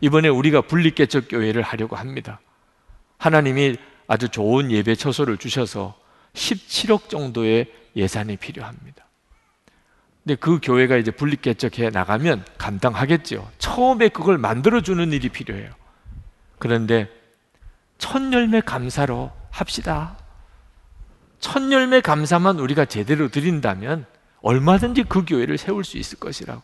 [0.01, 2.41] 이번에 우리가 분리개척 교회를 하려고 합니다.
[3.17, 5.97] 하나님이 아주 좋은 예배 처소를 주셔서
[6.33, 9.05] 17억 정도의 예산이 필요합니다.
[10.23, 13.49] 근데 그 교회가 이제 분리개척해 나가면 감당하겠죠.
[13.57, 15.71] 처음에 그걸 만들어 주는 일이 필요해요.
[16.59, 17.09] 그런데
[18.01, 20.17] 첫 열매 감사로 합시다.
[21.39, 24.07] 첫 열매 감사만 우리가 제대로 드린다면
[24.41, 26.63] 얼마든지 그 교회를 세울 수 있을 것이라고.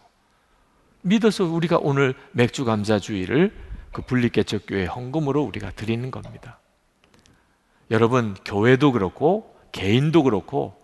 [1.04, 3.56] 믿어서 우리가 오늘 맥주 감사 주의를
[3.94, 6.58] 그 분리개척 교회 헌금으로 우리가 드리는 겁니다.
[7.92, 10.76] 여러분 교회도 그렇고 개인도 그렇고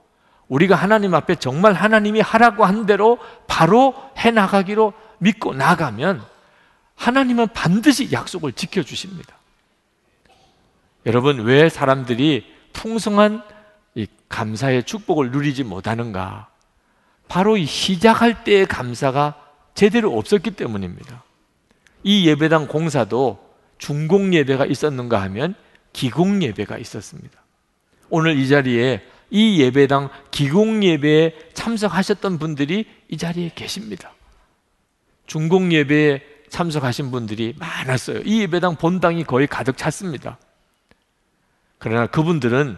[0.49, 6.21] 우리가 하나님 앞에 정말 하나님이 하라고 한 대로 바로 해 나가기로 믿고 나가면
[6.93, 9.35] 하나님은 반드시 약속을 지켜 주십니다.
[11.05, 13.43] 여러분 왜 사람들이 풍성한
[13.95, 16.49] 이 감사의 축복을 누리지 못하는가?
[17.27, 19.35] 바로 이 시작할 때의 감사가
[19.75, 21.23] 제대로 없었기 때문입니다.
[22.03, 23.39] 이 예배당 공사도
[23.77, 25.55] 중공 예배가 있었는가 하면
[25.93, 27.39] 기공 예배가 있었습니다.
[28.09, 34.11] 오늘 이 자리에 이 예배당 기공 예배에 참석하셨던 분들이 이 자리에 계십니다.
[35.25, 38.21] 중공 예배에 참석하신 분들이 많았어요.
[38.25, 40.37] 이 예배당 본당이 거의 가득 찼습니다.
[41.83, 42.77] 그러나 그분들은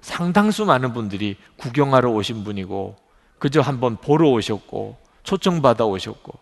[0.00, 2.96] 상당수 많은 분들이 구경하러 오신 분이고
[3.38, 6.32] 그저 한번 보러 오셨고 초청받아 오셨고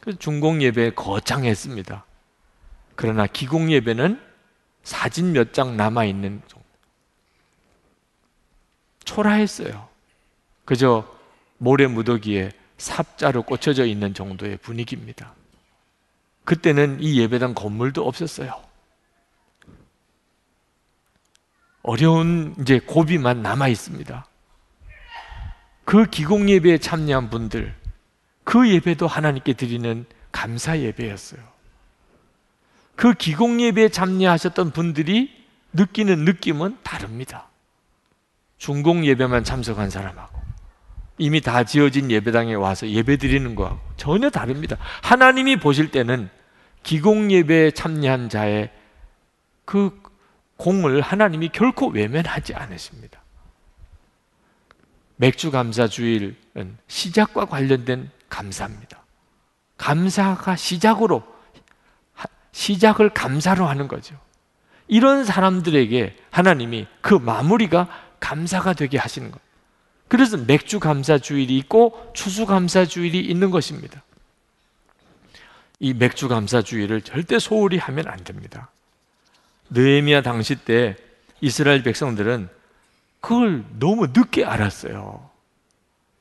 [0.00, 2.04] 그 중공 예배에 거창했습니다.
[2.96, 4.20] 그러나 기공 예배는
[4.82, 6.66] 사진 몇 장 남아 있는 정도.
[9.04, 9.88] 초라했어요.
[10.64, 11.06] 그저
[11.58, 15.34] 모래 무더기에 삽자로 꽂혀져 있는 정도의 분위기입니다.
[16.42, 18.63] 그때는 이 예배당 건물도 없었어요.
[21.84, 24.26] 어려운 이제 고비만 남아 있습니다.
[25.84, 27.74] 그 기공 예배에 참여한 분들,
[28.42, 31.40] 그 예배도 하나님께 드리는 감사 예배였어요.
[32.96, 35.30] 그 기공 예배에 참여하셨던 분들이
[35.74, 37.48] 느끼는 느낌은 다릅니다.
[38.56, 40.40] 중공 예배만 참석한 사람하고
[41.18, 44.78] 이미 다 지어진 예배당에 와서 예배 드리는 거하고 전혀 다릅니다.
[45.02, 46.30] 하나님이 보실 때는
[46.82, 48.70] 기공 예배에 참여한 자의
[49.64, 50.00] 그
[50.56, 53.22] 공을 하나님이 결코 외면하지 않으십니다.
[55.16, 56.36] 맥주 감사 주일은
[56.88, 59.02] 시작과 관련된 감사입니다.
[59.76, 61.22] 감사가 시작으로
[62.52, 64.16] 시작을 감사로 하는 거죠.
[64.86, 67.88] 이런 사람들에게 하나님이 그 마무리가
[68.20, 69.40] 감사가 되게 하시는 것.
[70.08, 74.02] 그래서 맥주 감사 주일이 있고 추수 감사 주일이 있는 것입니다.
[75.80, 78.70] 이 맥주 감사 주일을 절대 소홀히 하면 안 됩니다.
[79.70, 80.96] 느헤미야 당시 때
[81.40, 82.48] 이스라엘 백성들은
[83.20, 85.30] 그걸 너무 늦게 알았어요.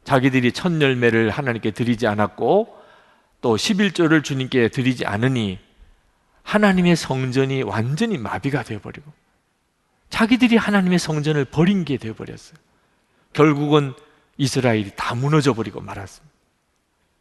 [0.04, 2.78] 자기들이 첫 열매를 하나님께 드리지 않았고
[3.42, 5.60] 또 11조를 주님께 드리지 않으니
[6.44, 9.12] 하나님의 성전이 완전히 마비가 되어버리고
[10.10, 12.58] 자기들이 하나님의 성전을 버린 게 되어버렸어요.
[13.34, 13.94] 결국은
[14.38, 16.34] 이스라엘이 다 무너져 버리고 말았습니다.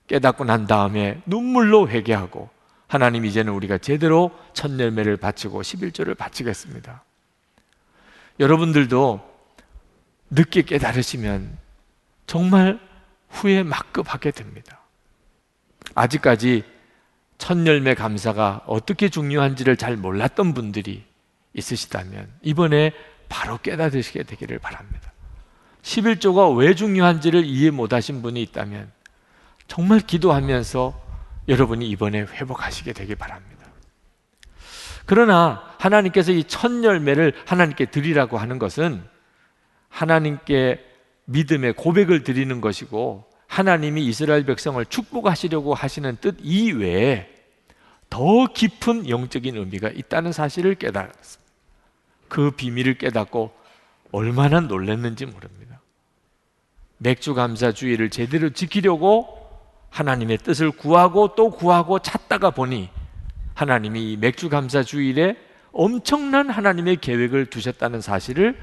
[0.09, 2.51] 깨닫고 난 다음에 눈물로 회개하고
[2.93, 7.03] 하나님 이제는 우리가 제대로 첫 열매를 바치고 11조를 바치겠습니다.
[8.39, 9.19] 여러분들도
[10.29, 11.57] 늦게 깨달으시면
[12.27, 12.79] 정말
[13.31, 14.79] 후에 막급하게 됩니다.
[15.95, 16.65] 아직까지
[17.39, 21.03] 첫 열매 감사가 어떻게 중요한지를 잘 몰랐던 분들이
[21.55, 22.93] 있으시다면 이번에
[23.31, 25.13] 바로 깨닫으시게 되기를 바랍니다.
[25.81, 28.93] 11조가 왜 중요한지를 이해 못하신 분이 있다면
[29.67, 31.12] 정말 기도하면서
[31.49, 33.67] 여러분이 이번에 회복하시게 되길 바랍니다.
[35.07, 39.03] 그러나 하나님께서 이 첫 열매를 하나님께 드리라고 하는 것은
[39.89, 40.85] 하나님께
[41.25, 47.29] 믿음의 고백을 드리는 것이고 하나님이 이스라엘 백성을 축복하시려고 하시는 뜻 이외에
[48.09, 51.53] 더 깊은 영적인 의미가 있다는 사실을 깨달았습니다.
[52.29, 53.53] 그 비밀을 깨닫고
[54.13, 55.81] 얼마나 놀랐는지 모릅니다.
[56.99, 59.42] 맥주 감사 주의를 제대로 지키려고
[59.93, 62.89] 하나님의 뜻을 구하고 또 구하고 찾다가 보니
[63.55, 65.37] 하나님이 맥주 감사 주일에
[65.73, 68.59] 엄청난 하나님의 계획을 두셨다는 사실을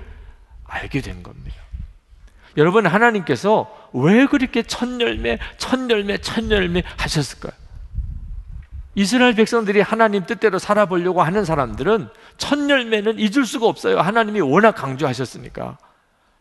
[0.65, 1.55] 알게 된 겁니다.
[2.57, 7.53] 여러분 하나님께서 왜 그렇게 첫 열매, 첫 열매, 첫 열매 하셨을까요?
[8.95, 13.99] 이스라엘 백성들이 하나님 뜻대로 살아보려고 하는 사람들은 첫 열매는 잊을 수가 없어요.
[13.99, 15.77] 하나님이 워낙 강조하셨으니까.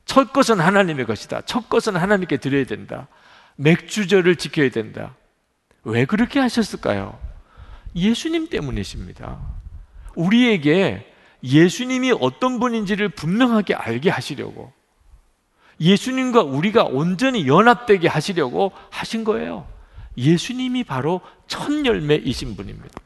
[0.06, 1.42] 첫 것은 하나님의 것이다.
[1.42, 3.06] 첫 것은 하나님께 드려야 된다.
[3.58, 5.16] 맥주절을 지켜야 된다.
[5.84, 7.18] 왜 그렇게 하셨을까요?
[7.94, 9.38] 예수님 때문이십니다.
[10.14, 14.72] 우리에게 예수님이 어떤 분인지를 분명하게 알게 하시려고
[15.80, 19.66] 예수님과 우리가 온전히 연합되게 하시려고 하신 거예요.
[20.16, 23.00] 예수님이 바로 첫 열매이신 분입니다.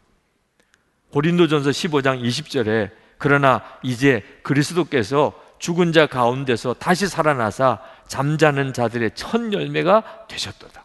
[1.13, 7.79] 고린도전서 15장 20절에 그러나 이제 그리스도께서 죽은 자 가운데서 다시 살아나사
[8.09, 10.85] 잠자는 자들의 첫 열매가 되셨도다.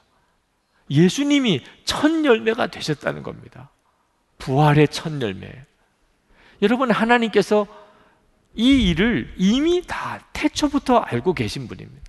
[0.90, 3.70] 예수님이 첫 열매가 되셨다는 겁니다.
[4.38, 5.52] 부활의 첫 열매.
[6.62, 7.68] 여러분 하나님께서
[8.56, 12.02] 이 일을 이미 다 태초부터 알고 계신 분입니다.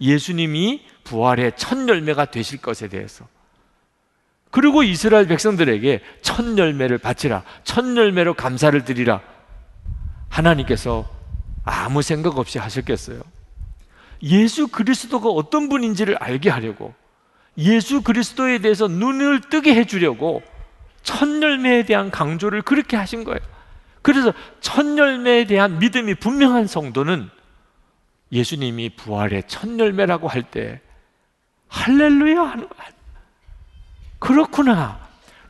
[0.00, 3.26] 예수님이 부활의 첫 열매가 되실 것에 대해서.
[4.50, 7.42] 그리고 이스라엘 백성들에게 첫 열매를 바치라.
[7.64, 9.20] 첫 열매로 감사를 드리라.
[10.28, 11.08] 하나님께서
[11.64, 13.20] 아무 생각 없이 하셨겠어요.
[14.22, 16.94] 예수 그리스도가 어떤 분인지를 알게 하려고
[17.58, 20.42] 예수 그리스도에 대해서 눈을 뜨게 해주려고
[21.02, 23.40] 첫 열매에 대한 강조를 그렇게 하신 거예요.
[24.02, 27.30] 그래서 첫 열매에 대한 믿음이 분명한 성도는
[28.32, 30.80] 예수님이 부활의 첫 열매라고 할 때
[31.68, 32.88] 할렐루야 하는 거야.
[34.18, 35.00] 그렇구나.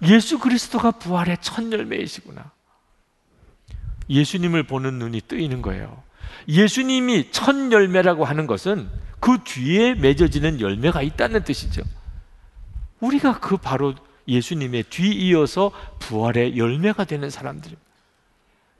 [0.02, 2.50] 예수 그리스도가 부활의 첫 열매이시구나.
[4.08, 6.03] 예수님을 보는 눈이 뜨이는 거예요.
[6.48, 8.88] 예수님이 첫 열매라고 하는 것은
[9.20, 11.82] 그 뒤에 맺어지는 열매가 있다는 뜻이죠.
[13.00, 13.94] 우리가 그 바로
[14.28, 17.82] 예수님의 뒤이어서 부활의 열매가 되는 사람들입니다.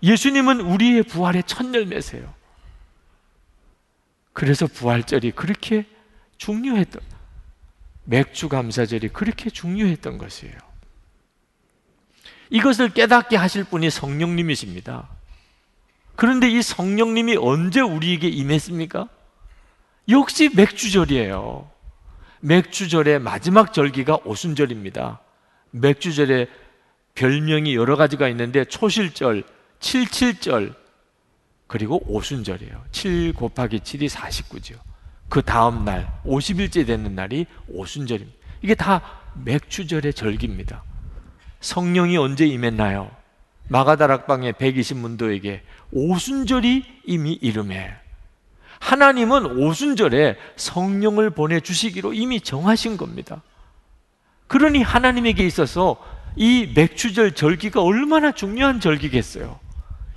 [0.02, 2.32] 예수님은 우리의 부활의 첫 열매세요.
[4.32, 5.86] 그래서 부활절이 그렇게
[6.36, 7.00] 중요했던,
[8.04, 10.54] 맥주 감사절이 그렇게 중요했던 것이에요.
[12.50, 15.08] 이것을 깨닫게 하실 분이 성령님이십니다.
[16.16, 19.08] 그런데 이 성령님이 언제 우리에게 임했습니까?
[20.08, 21.70] 역시 맥주절이에요.
[22.40, 25.20] 맥주절의 마지막 절기가 오순절입니다.
[25.70, 26.48] 맥주절의
[27.14, 29.44] 별명이 여러 가지가 있는데 초실절,
[29.80, 30.74] 77절
[31.66, 32.84] 그리고 오순절이에요.
[32.92, 34.78] 7 곱하기 7이 49죠.
[35.28, 38.38] 그 다음 날 50일째 되는 날이 오순절입니다.
[38.62, 39.02] 이게 다
[39.42, 40.84] 맥주절의 절기입니다.
[41.60, 43.10] 성령이 언제 임했나요?
[43.68, 45.60] 마가다락방의 120문도에게
[45.92, 47.94] 오순절이 이미 이름해.
[48.80, 53.42] 하나님은 오순절에 성령을 보내주시기로 이미 정하신 겁니다.
[54.46, 55.96] 그러니 하나님에게 있어서
[56.36, 59.58] 이 맥주절 절기가 얼마나 중요한 절기겠어요.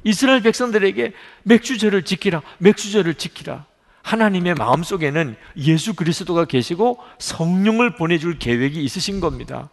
[0.04, 3.66] 이스라엘 백성들에게 맥주절을 지키라, 맥주절을 지키라.
[4.04, 9.70] 하나님의 마음속에는 예수 그리스도가 계시고 성령을 보내줄 계획이 있으신 겁니다.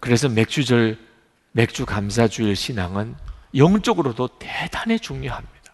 [0.00, 0.98] 그래서 맥주절,
[1.52, 3.14] 맥주 감사주일 신앙은
[3.54, 5.72] 영적으로도 대단히 중요합니다.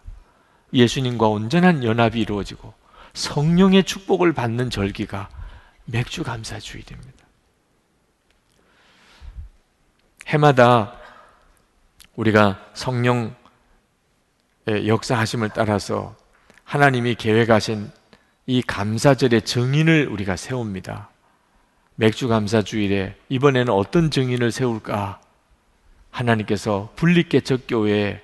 [0.73, 2.73] 예수님과 온전한 연합이 이루어지고
[3.13, 5.29] 성령의 축복을 받는 절기가
[5.85, 7.25] 맥주 감사주일입니다.
[10.27, 10.93] 해마다
[12.15, 13.31] 우리가 성령의
[14.67, 16.15] 역사하심을 따라서
[16.65, 17.89] 하나님이 계획하신
[18.47, 21.09] 이 감사절의 증인을 우리가 세웁니다.
[21.99, 25.19] 맥주 감사 주일에 이번에는 어떤 증인을 세울까?
[26.11, 28.21] 하나님께서 분리개척 교회에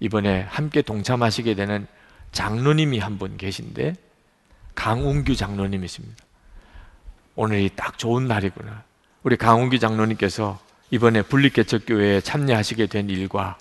[0.00, 1.86] 이번에 함께 동참하시게 되는
[2.32, 3.94] 장로님이 한 분 계신데
[4.74, 6.22] 강웅규 장로님이십니다.
[7.36, 8.84] 오늘이 딱 좋은 날이구나.
[9.22, 10.58] 우리 강웅규 장로님께서
[10.90, 13.56] 이번에 분립개척교회에 참여하시게 된 일과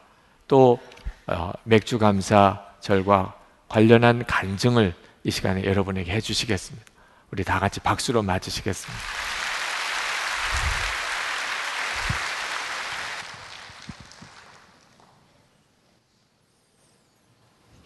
[0.50, 0.80] 또
[1.28, 3.36] 어, 맥주 감사절과
[3.70, 4.94] 관련한 간증을
[5.24, 6.86] 이 시간에 여러분에게 해주시겠습니다.
[7.32, 9.45] 우리 다 같이 박수로 맞으시겠습니다.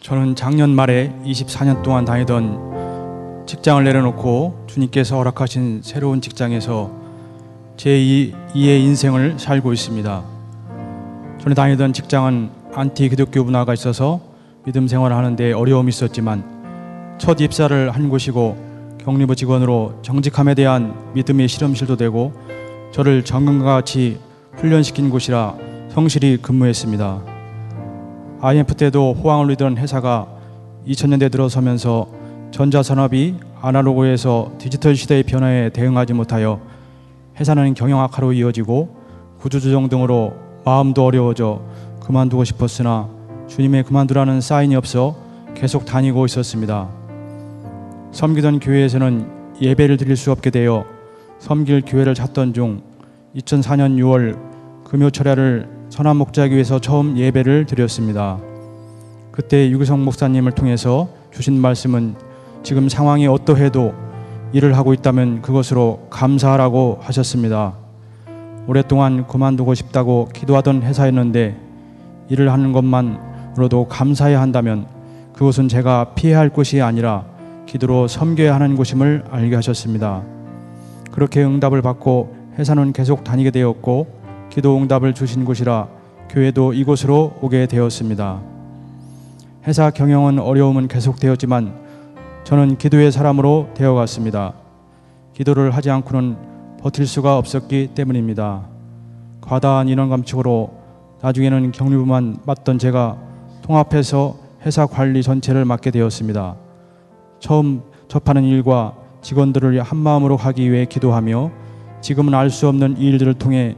[0.00, 6.90] 저는 작년 말에 24년 동안 다니던 직장을 내려놓고 주님께서 허락하신 새로운 직장에서
[7.76, 10.24] 제 2의 인생을 살고 있습니다.
[11.38, 14.20] 전에 다니던 직장은 안티 기독교 문화가 있어서
[14.64, 21.96] 믿음 생활을 하는데 어려움이 있었지만 첫 입사를 한 곳이고 격리부 직원으로 정직함에 대한 믿음의 실험실도
[21.96, 22.32] 되고
[22.92, 24.18] 저를 정금과 같이
[24.56, 25.56] 훈련시킨 곳이라
[25.90, 27.29] 성실히 근무했습니다.
[28.42, 30.26] IMF 때도 호황을 누리던 회사가
[30.86, 32.08] 2000년대 들어서면서
[32.52, 36.60] 전자산업이 아날로그에서 디지털 시대의 변화에 대응하지 못하여
[37.38, 38.96] 회사는 경영 악화로 이어지고
[39.38, 40.34] 구조조정 등으로
[40.64, 41.60] 마음도 어려워져
[42.00, 43.08] 그만두고 싶었으나
[43.46, 45.16] 주님의 그만두라는 사인이 없어
[45.54, 46.88] 계속 다니고 있었습니다.
[48.12, 49.28] 섬기던 교회에서는
[49.60, 50.84] 예배를 드릴 수 없게 되어
[51.38, 52.82] 섬길 교회를 찾던 중
[53.36, 54.38] 2004년 6월
[54.84, 58.38] 금요 철야를 선한 목자교회에서 처음 예배를 드렸습니다.
[59.32, 62.14] 그때 유기성 목사님을 통해서 주신 말씀은
[62.62, 63.92] 지금 상황이 어떠해도
[64.52, 67.74] 일을 하고 있다면 그것으로 감사하라고 하셨습니다.
[68.68, 71.56] 오랫동안 그만두고 싶다고 기도하던 회사였는데
[72.28, 74.86] 일을 하는 것만으로도 감사해야 한다면
[75.32, 77.24] 그것은 제가 피해야 할 곳이 아니라
[77.66, 80.22] 기도로 섬겨야 하는 곳임을 알게 하셨습니다.
[81.10, 84.19] 그렇게 응답을 받고 회사는 계속 다니게 되었고
[84.50, 85.88] 기도 응답을 주신 곳이라
[86.28, 88.40] 교회도 이곳으로 오게 되었습니다.
[89.66, 91.72] 회사 경영은 어려움은 계속되었지만
[92.44, 94.54] 저는 기도의 사람으로 되어갔습니다.
[95.34, 96.36] 기도를 하지 않고는
[96.80, 98.62] 버틸 수가 없었기 때문입니다.
[99.40, 100.72] 과다한 인원 감축으로
[101.22, 103.18] 나중에는 격리부만 맡던 제가
[103.62, 104.36] 통합해서
[104.66, 106.56] 회사 관리 전체를 맡게 되었습니다.
[107.38, 111.50] 처음 접하는 일과 직원들을 한 마음으로 하기 위해 기도하며
[112.00, 113.76] 지금은 알 수 없는 일들을 통해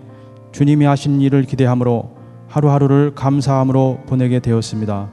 [0.52, 2.10] 주님이 하신 일을 기대함으로
[2.46, 5.08] 하루하루를 감사함으로 보내게 되었습니다.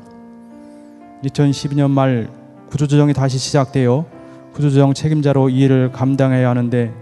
[1.24, 2.30] 2012년 말
[2.70, 4.06] 구조조정이 다시 시작되어
[4.54, 6.94] 구조조정 책임자로 이 일을 감당해야 하는데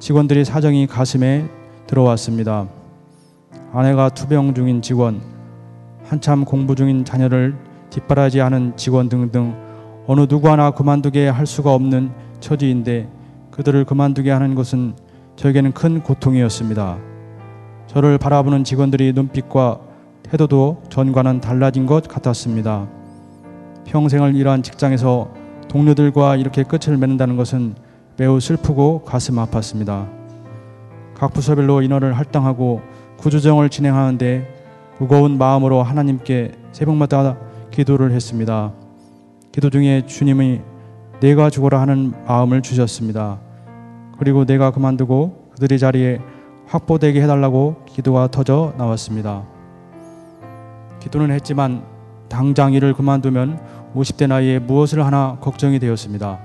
[0.00, 1.48] 직원들이 사정이 가슴에
[1.86, 2.66] 들어왔습니다.
[3.72, 5.20] 아내가 투병 중인 직원,
[6.04, 7.56] 한참 공부 중인 자녀를
[7.90, 9.54] 뒷바라지하는 직원 등등
[10.08, 13.08] 어느 누구 하나 그만두게 할 수가 없는 처지인데
[13.52, 14.96] 그들을 그만두게 하는 것은
[15.36, 17.13] 저에게는 큰 고통이었습니다.
[17.94, 19.78] 저를 바라보는 직원들이 눈빛과
[20.24, 22.88] 태도도 전과는 달라진 것 같았습니다.
[23.84, 25.30] 평생을 일한 직장에서
[25.68, 27.76] 동료들과 이렇게 끝을 맺는다는 것은
[28.16, 30.08] 매우 슬프고 가슴 아팠습니다.
[31.14, 32.82] 각 부서별로 인원을 할당하고
[33.18, 34.48] 구조정을 진행하는데
[34.98, 37.36] 무거운 마음으로 하나님께 새벽마다
[37.70, 38.72] 기도를 했습니다.
[39.52, 40.62] 기도 중에 주님이
[41.20, 43.38] 내가 죽어라 하는 마음을 주셨습니다.
[44.18, 46.33] 그리고 내가 그만두고 그들의 자리에
[46.66, 49.42] 확보되게 해달라고 기도가 터져 나왔습니다.
[51.00, 51.84] 기도는 했지만
[52.28, 53.60] 당장 일을 그만두면
[53.94, 56.38] 50대 나이에 무엇을 하나 걱정이 되었습니다.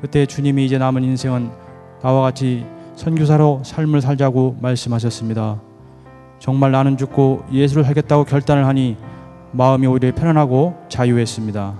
[0.00, 1.50] 그때 주님이 이제 남은 인생은
[2.02, 2.64] 나와 같이
[2.96, 5.60] 선교사로 삶을 살자고 말씀하셨습니다.
[6.38, 8.96] 정말 나는 죽고 예수를 하겠다고 결단을 하니
[9.52, 11.74] 마음이 오히려 편안하고 자유했습니다.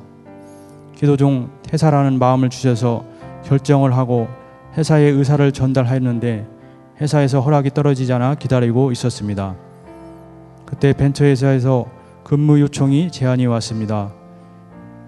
[0.94, 3.05] 기도 중 퇴사라는 마음을 주셔서
[3.44, 4.28] 결정을 하고
[4.76, 6.53] 회사의 의사를 전달하였는데
[7.01, 9.57] 회사에서 허락이 떨어지지 않아 기다리고 있었습니다.
[10.64, 11.86] 그때 벤처회사에서
[12.22, 14.12] 근무 요청이 제안이 왔습니다.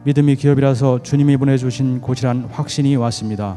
[0.04, 3.56] 믿음이 기업이라서 주님이 보내주신 곳이란 확신이 왔습니다.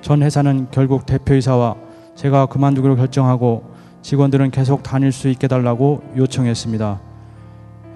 [0.00, 1.76] 전 회사는 결국 대표이사와
[2.14, 3.64] 제가 그만두기로 결정하고
[4.02, 7.00] 직원들은 계속 다닐 수 있게 달라고 요청했습니다.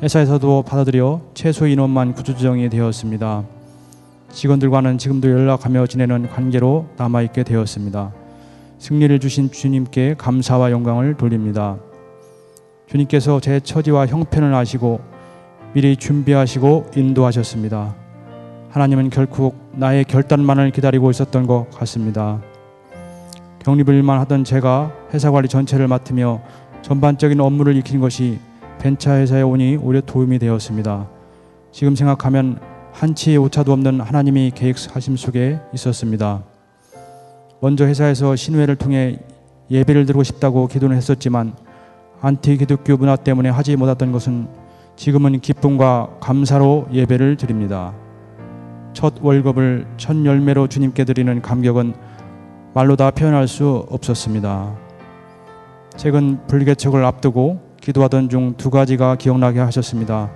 [0.02, 3.44] 회사에서도 받아들여 최소 인원만 구조조정이 되었습니다.
[4.30, 8.12] 직원들과는 지금도 연락하며 지내는 관계로 남아있게 되었습니다.
[8.78, 11.78] 승리를 주신 주님께 감사와 영광을 돌립니다.
[12.86, 15.00] 주님께서 제 처지와 형편을 아시고
[15.74, 17.94] 미리 준비하시고 인도하셨습니다.
[18.70, 22.40] 하나님은 결국 나의 결단만을 기다리고 있었던 것 같습니다.
[23.60, 26.40] 격리불만 하던 제가 회사 관리 전체를 맡으며
[26.82, 28.38] 전반적인 업무를 익힌 것이
[28.78, 31.08] 벤처 회사에 오니 오히려 도움이 되었습니다.
[31.72, 32.60] 지금 생각하면
[32.92, 36.44] 한치의 오차도 없는 하나님이 계획하심 속에 있었습니다.
[37.60, 39.18] 먼저 회사에서 신회를 통해
[39.70, 41.54] 예배를 드리고 싶다고 기도는 했었지만
[42.20, 44.48] 안티 기독교 문화 때문에 하지 못했던 것은
[44.96, 47.94] 지금은 기쁨과 감사로 예배를 드립니다.
[48.92, 51.94] 첫 월급을 첫 열매로 주님께 드리는 감격은
[52.74, 54.76] 말로 다 표현할 수 없었습니다.
[55.96, 60.30] 최근 불개척을 앞두고 기도하던 중 두 가지가 기억나게 하셨습니다.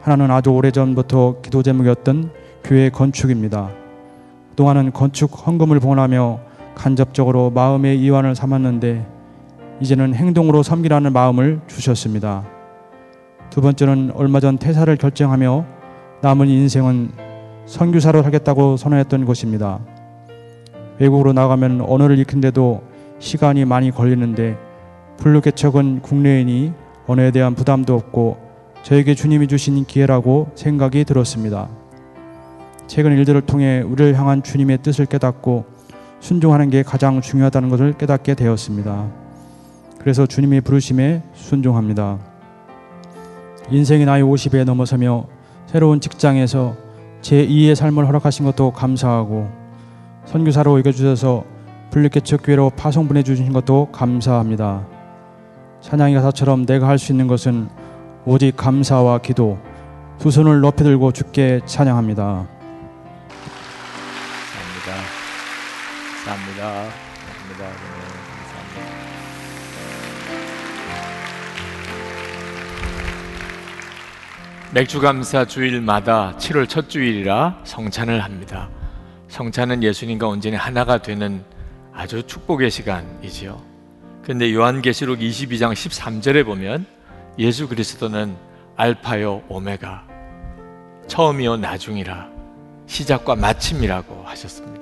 [0.00, 2.30] 하나는 아주 오래전부터 기도 제목이었던
[2.64, 3.81] 교회 건축입니다.
[4.52, 6.38] 그동안은 건축 헌금을 봉헌하며
[6.74, 9.06] 간접적으로 마음의 이완을 삼았는데
[9.80, 12.44] 이제는 행동으로 섬기라는 마음을 주셨습니다.
[13.48, 15.64] 두 번째는 얼마 전 퇴사를 결정하며
[16.22, 17.12] 남은 인생은
[17.66, 19.80] 선교사로 살겠다고 선언했던 것입니다.
[20.98, 22.82] 외국으로 나가면 언어를 익힌데도
[23.18, 24.58] 시간이 많이 걸리는데
[25.16, 26.72] 불교개척은 국내이니
[27.06, 28.36] 언어에 대한 부담도 없고
[28.82, 31.68] 저에게 주님이 주신 기회라고 생각이 들었습니다.
[32.92, 35.64] 최근 일들을 통해 우리를 향한 주님의 뜻을 깨닫고
[36.20, 39.06] 순종하는 게 가장 중요하다는 것을 깨닫게 되었습니다.
[39.98, 42.18] 그래서 주님의 부르심에 순종합니다.
[43.70, 45.24] 인생의 나이 50에 넘어서며
[45.64, 46.76] 새로운 직장에서
[47.22, 49.48] 제 2의 삶을 허락하신 것도 감사하고
[50.26, 51.44] 선교사로 이겨주셔서
[51.92, 54.86] 분립개척 교회로 파송 보내주신 것도 감사합니다.
[55.80, 57.68] 찬양의 가사처럼 내가 할 수 있는 것은
[58.26, 59.56] 오직 감사와 기도
[60.18, 62.60] 두 손을 높이 들고 주께 찬양합니다.
[66.62, 66.92] 감사합니다.
[67.26, 67.64] 감사합니다.
[67.64, 67.66] 네,
[68.30, 69.02] 감사합니다.
[74.72, 78.70] 맥주감사 주일마다 7월 첫 주일이라 성찬을 합니다.
[79.28, 81.44] 성찬은 예수님과 온전히 하나가 되는
[81.92, 83.60] 아주 축복의 시간이지요.
[84.22, 86.86] 그런데 요한계시록 22장 13절에 보면
[87.38, 88.36] 예수 그리스도는
[88.76, 90.06] 알파요 오메가
[91.08, 92.28] 처음이요 나중이라
[92.86, 94.81] 시작과 마침이라고 하셨습니다.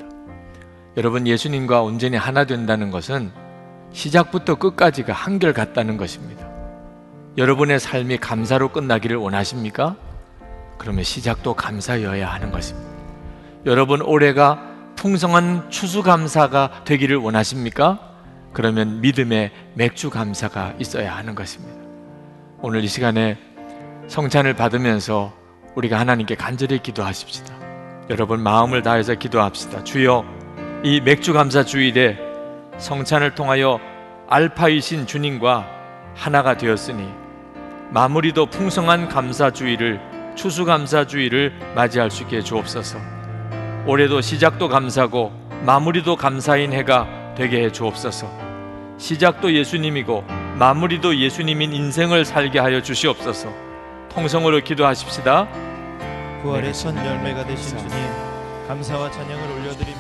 [0.97, 3.31] 여러분 예수님과 온전히 하나 된다는 것은
[3.93, 6.49] 시작부터 끝까지가 한결 같다는 것입니다.
[7.37, 9.97] 여러분의 삶이 감사로 끝나기를 원하십니까?
[10.79, 12.91] 그러면 시작도 감사여야 하는 것입니다.
[13.67, 14.67] 여러분 올해가
[14.97, 18.01] 풍성한 추수감사가 되기를 원하십니까?
[18.53, 21.81] 그러면 믿음의 맥주 감사가 있어야 하는 것입니다.
[22.63, 23.39] 오늘 이 시간에
[24.09, 25.33] 성찬을 받으면서
[25.77, 27.55] 우리가 하나님께 간절히 기도하십시다.
[28.11, 29.85] 여러분 마음을 다해서 기도합시다.
[29.85, 30.40] 주여
[30.83, 32.17] 이 맥주 감사 주일에
[32.79, 33.79] 성찬을 통하여
[34.31, 35.67] 알파이신 주님과
[36.15, 37.07] 하나가 되었으니
[37.91, 40.01] 마무리도 풍성한 감사 주일을
[40.37, 42.99] 추수 감사 주일을 맞이할 수 있게 주옵소서.
[43.87, 45.33] 올해도 시작도 감사고
[45.67, 48.27] 마무리도 감사인 해가 되게 해 주옵소서.
[48.97, 50.25] 시작도 예수님이고
[50.59, 53.53] 마무리도 예수님인 인생을 살게 하여 주시옵소서.
[54.09, 55.47] 통성으로 기도하십시다.
[56.41, 57.97] 부활의 첫 열매가 되신 주님
[58.67, 60.00] 감사와 찬양을 올려드립니다.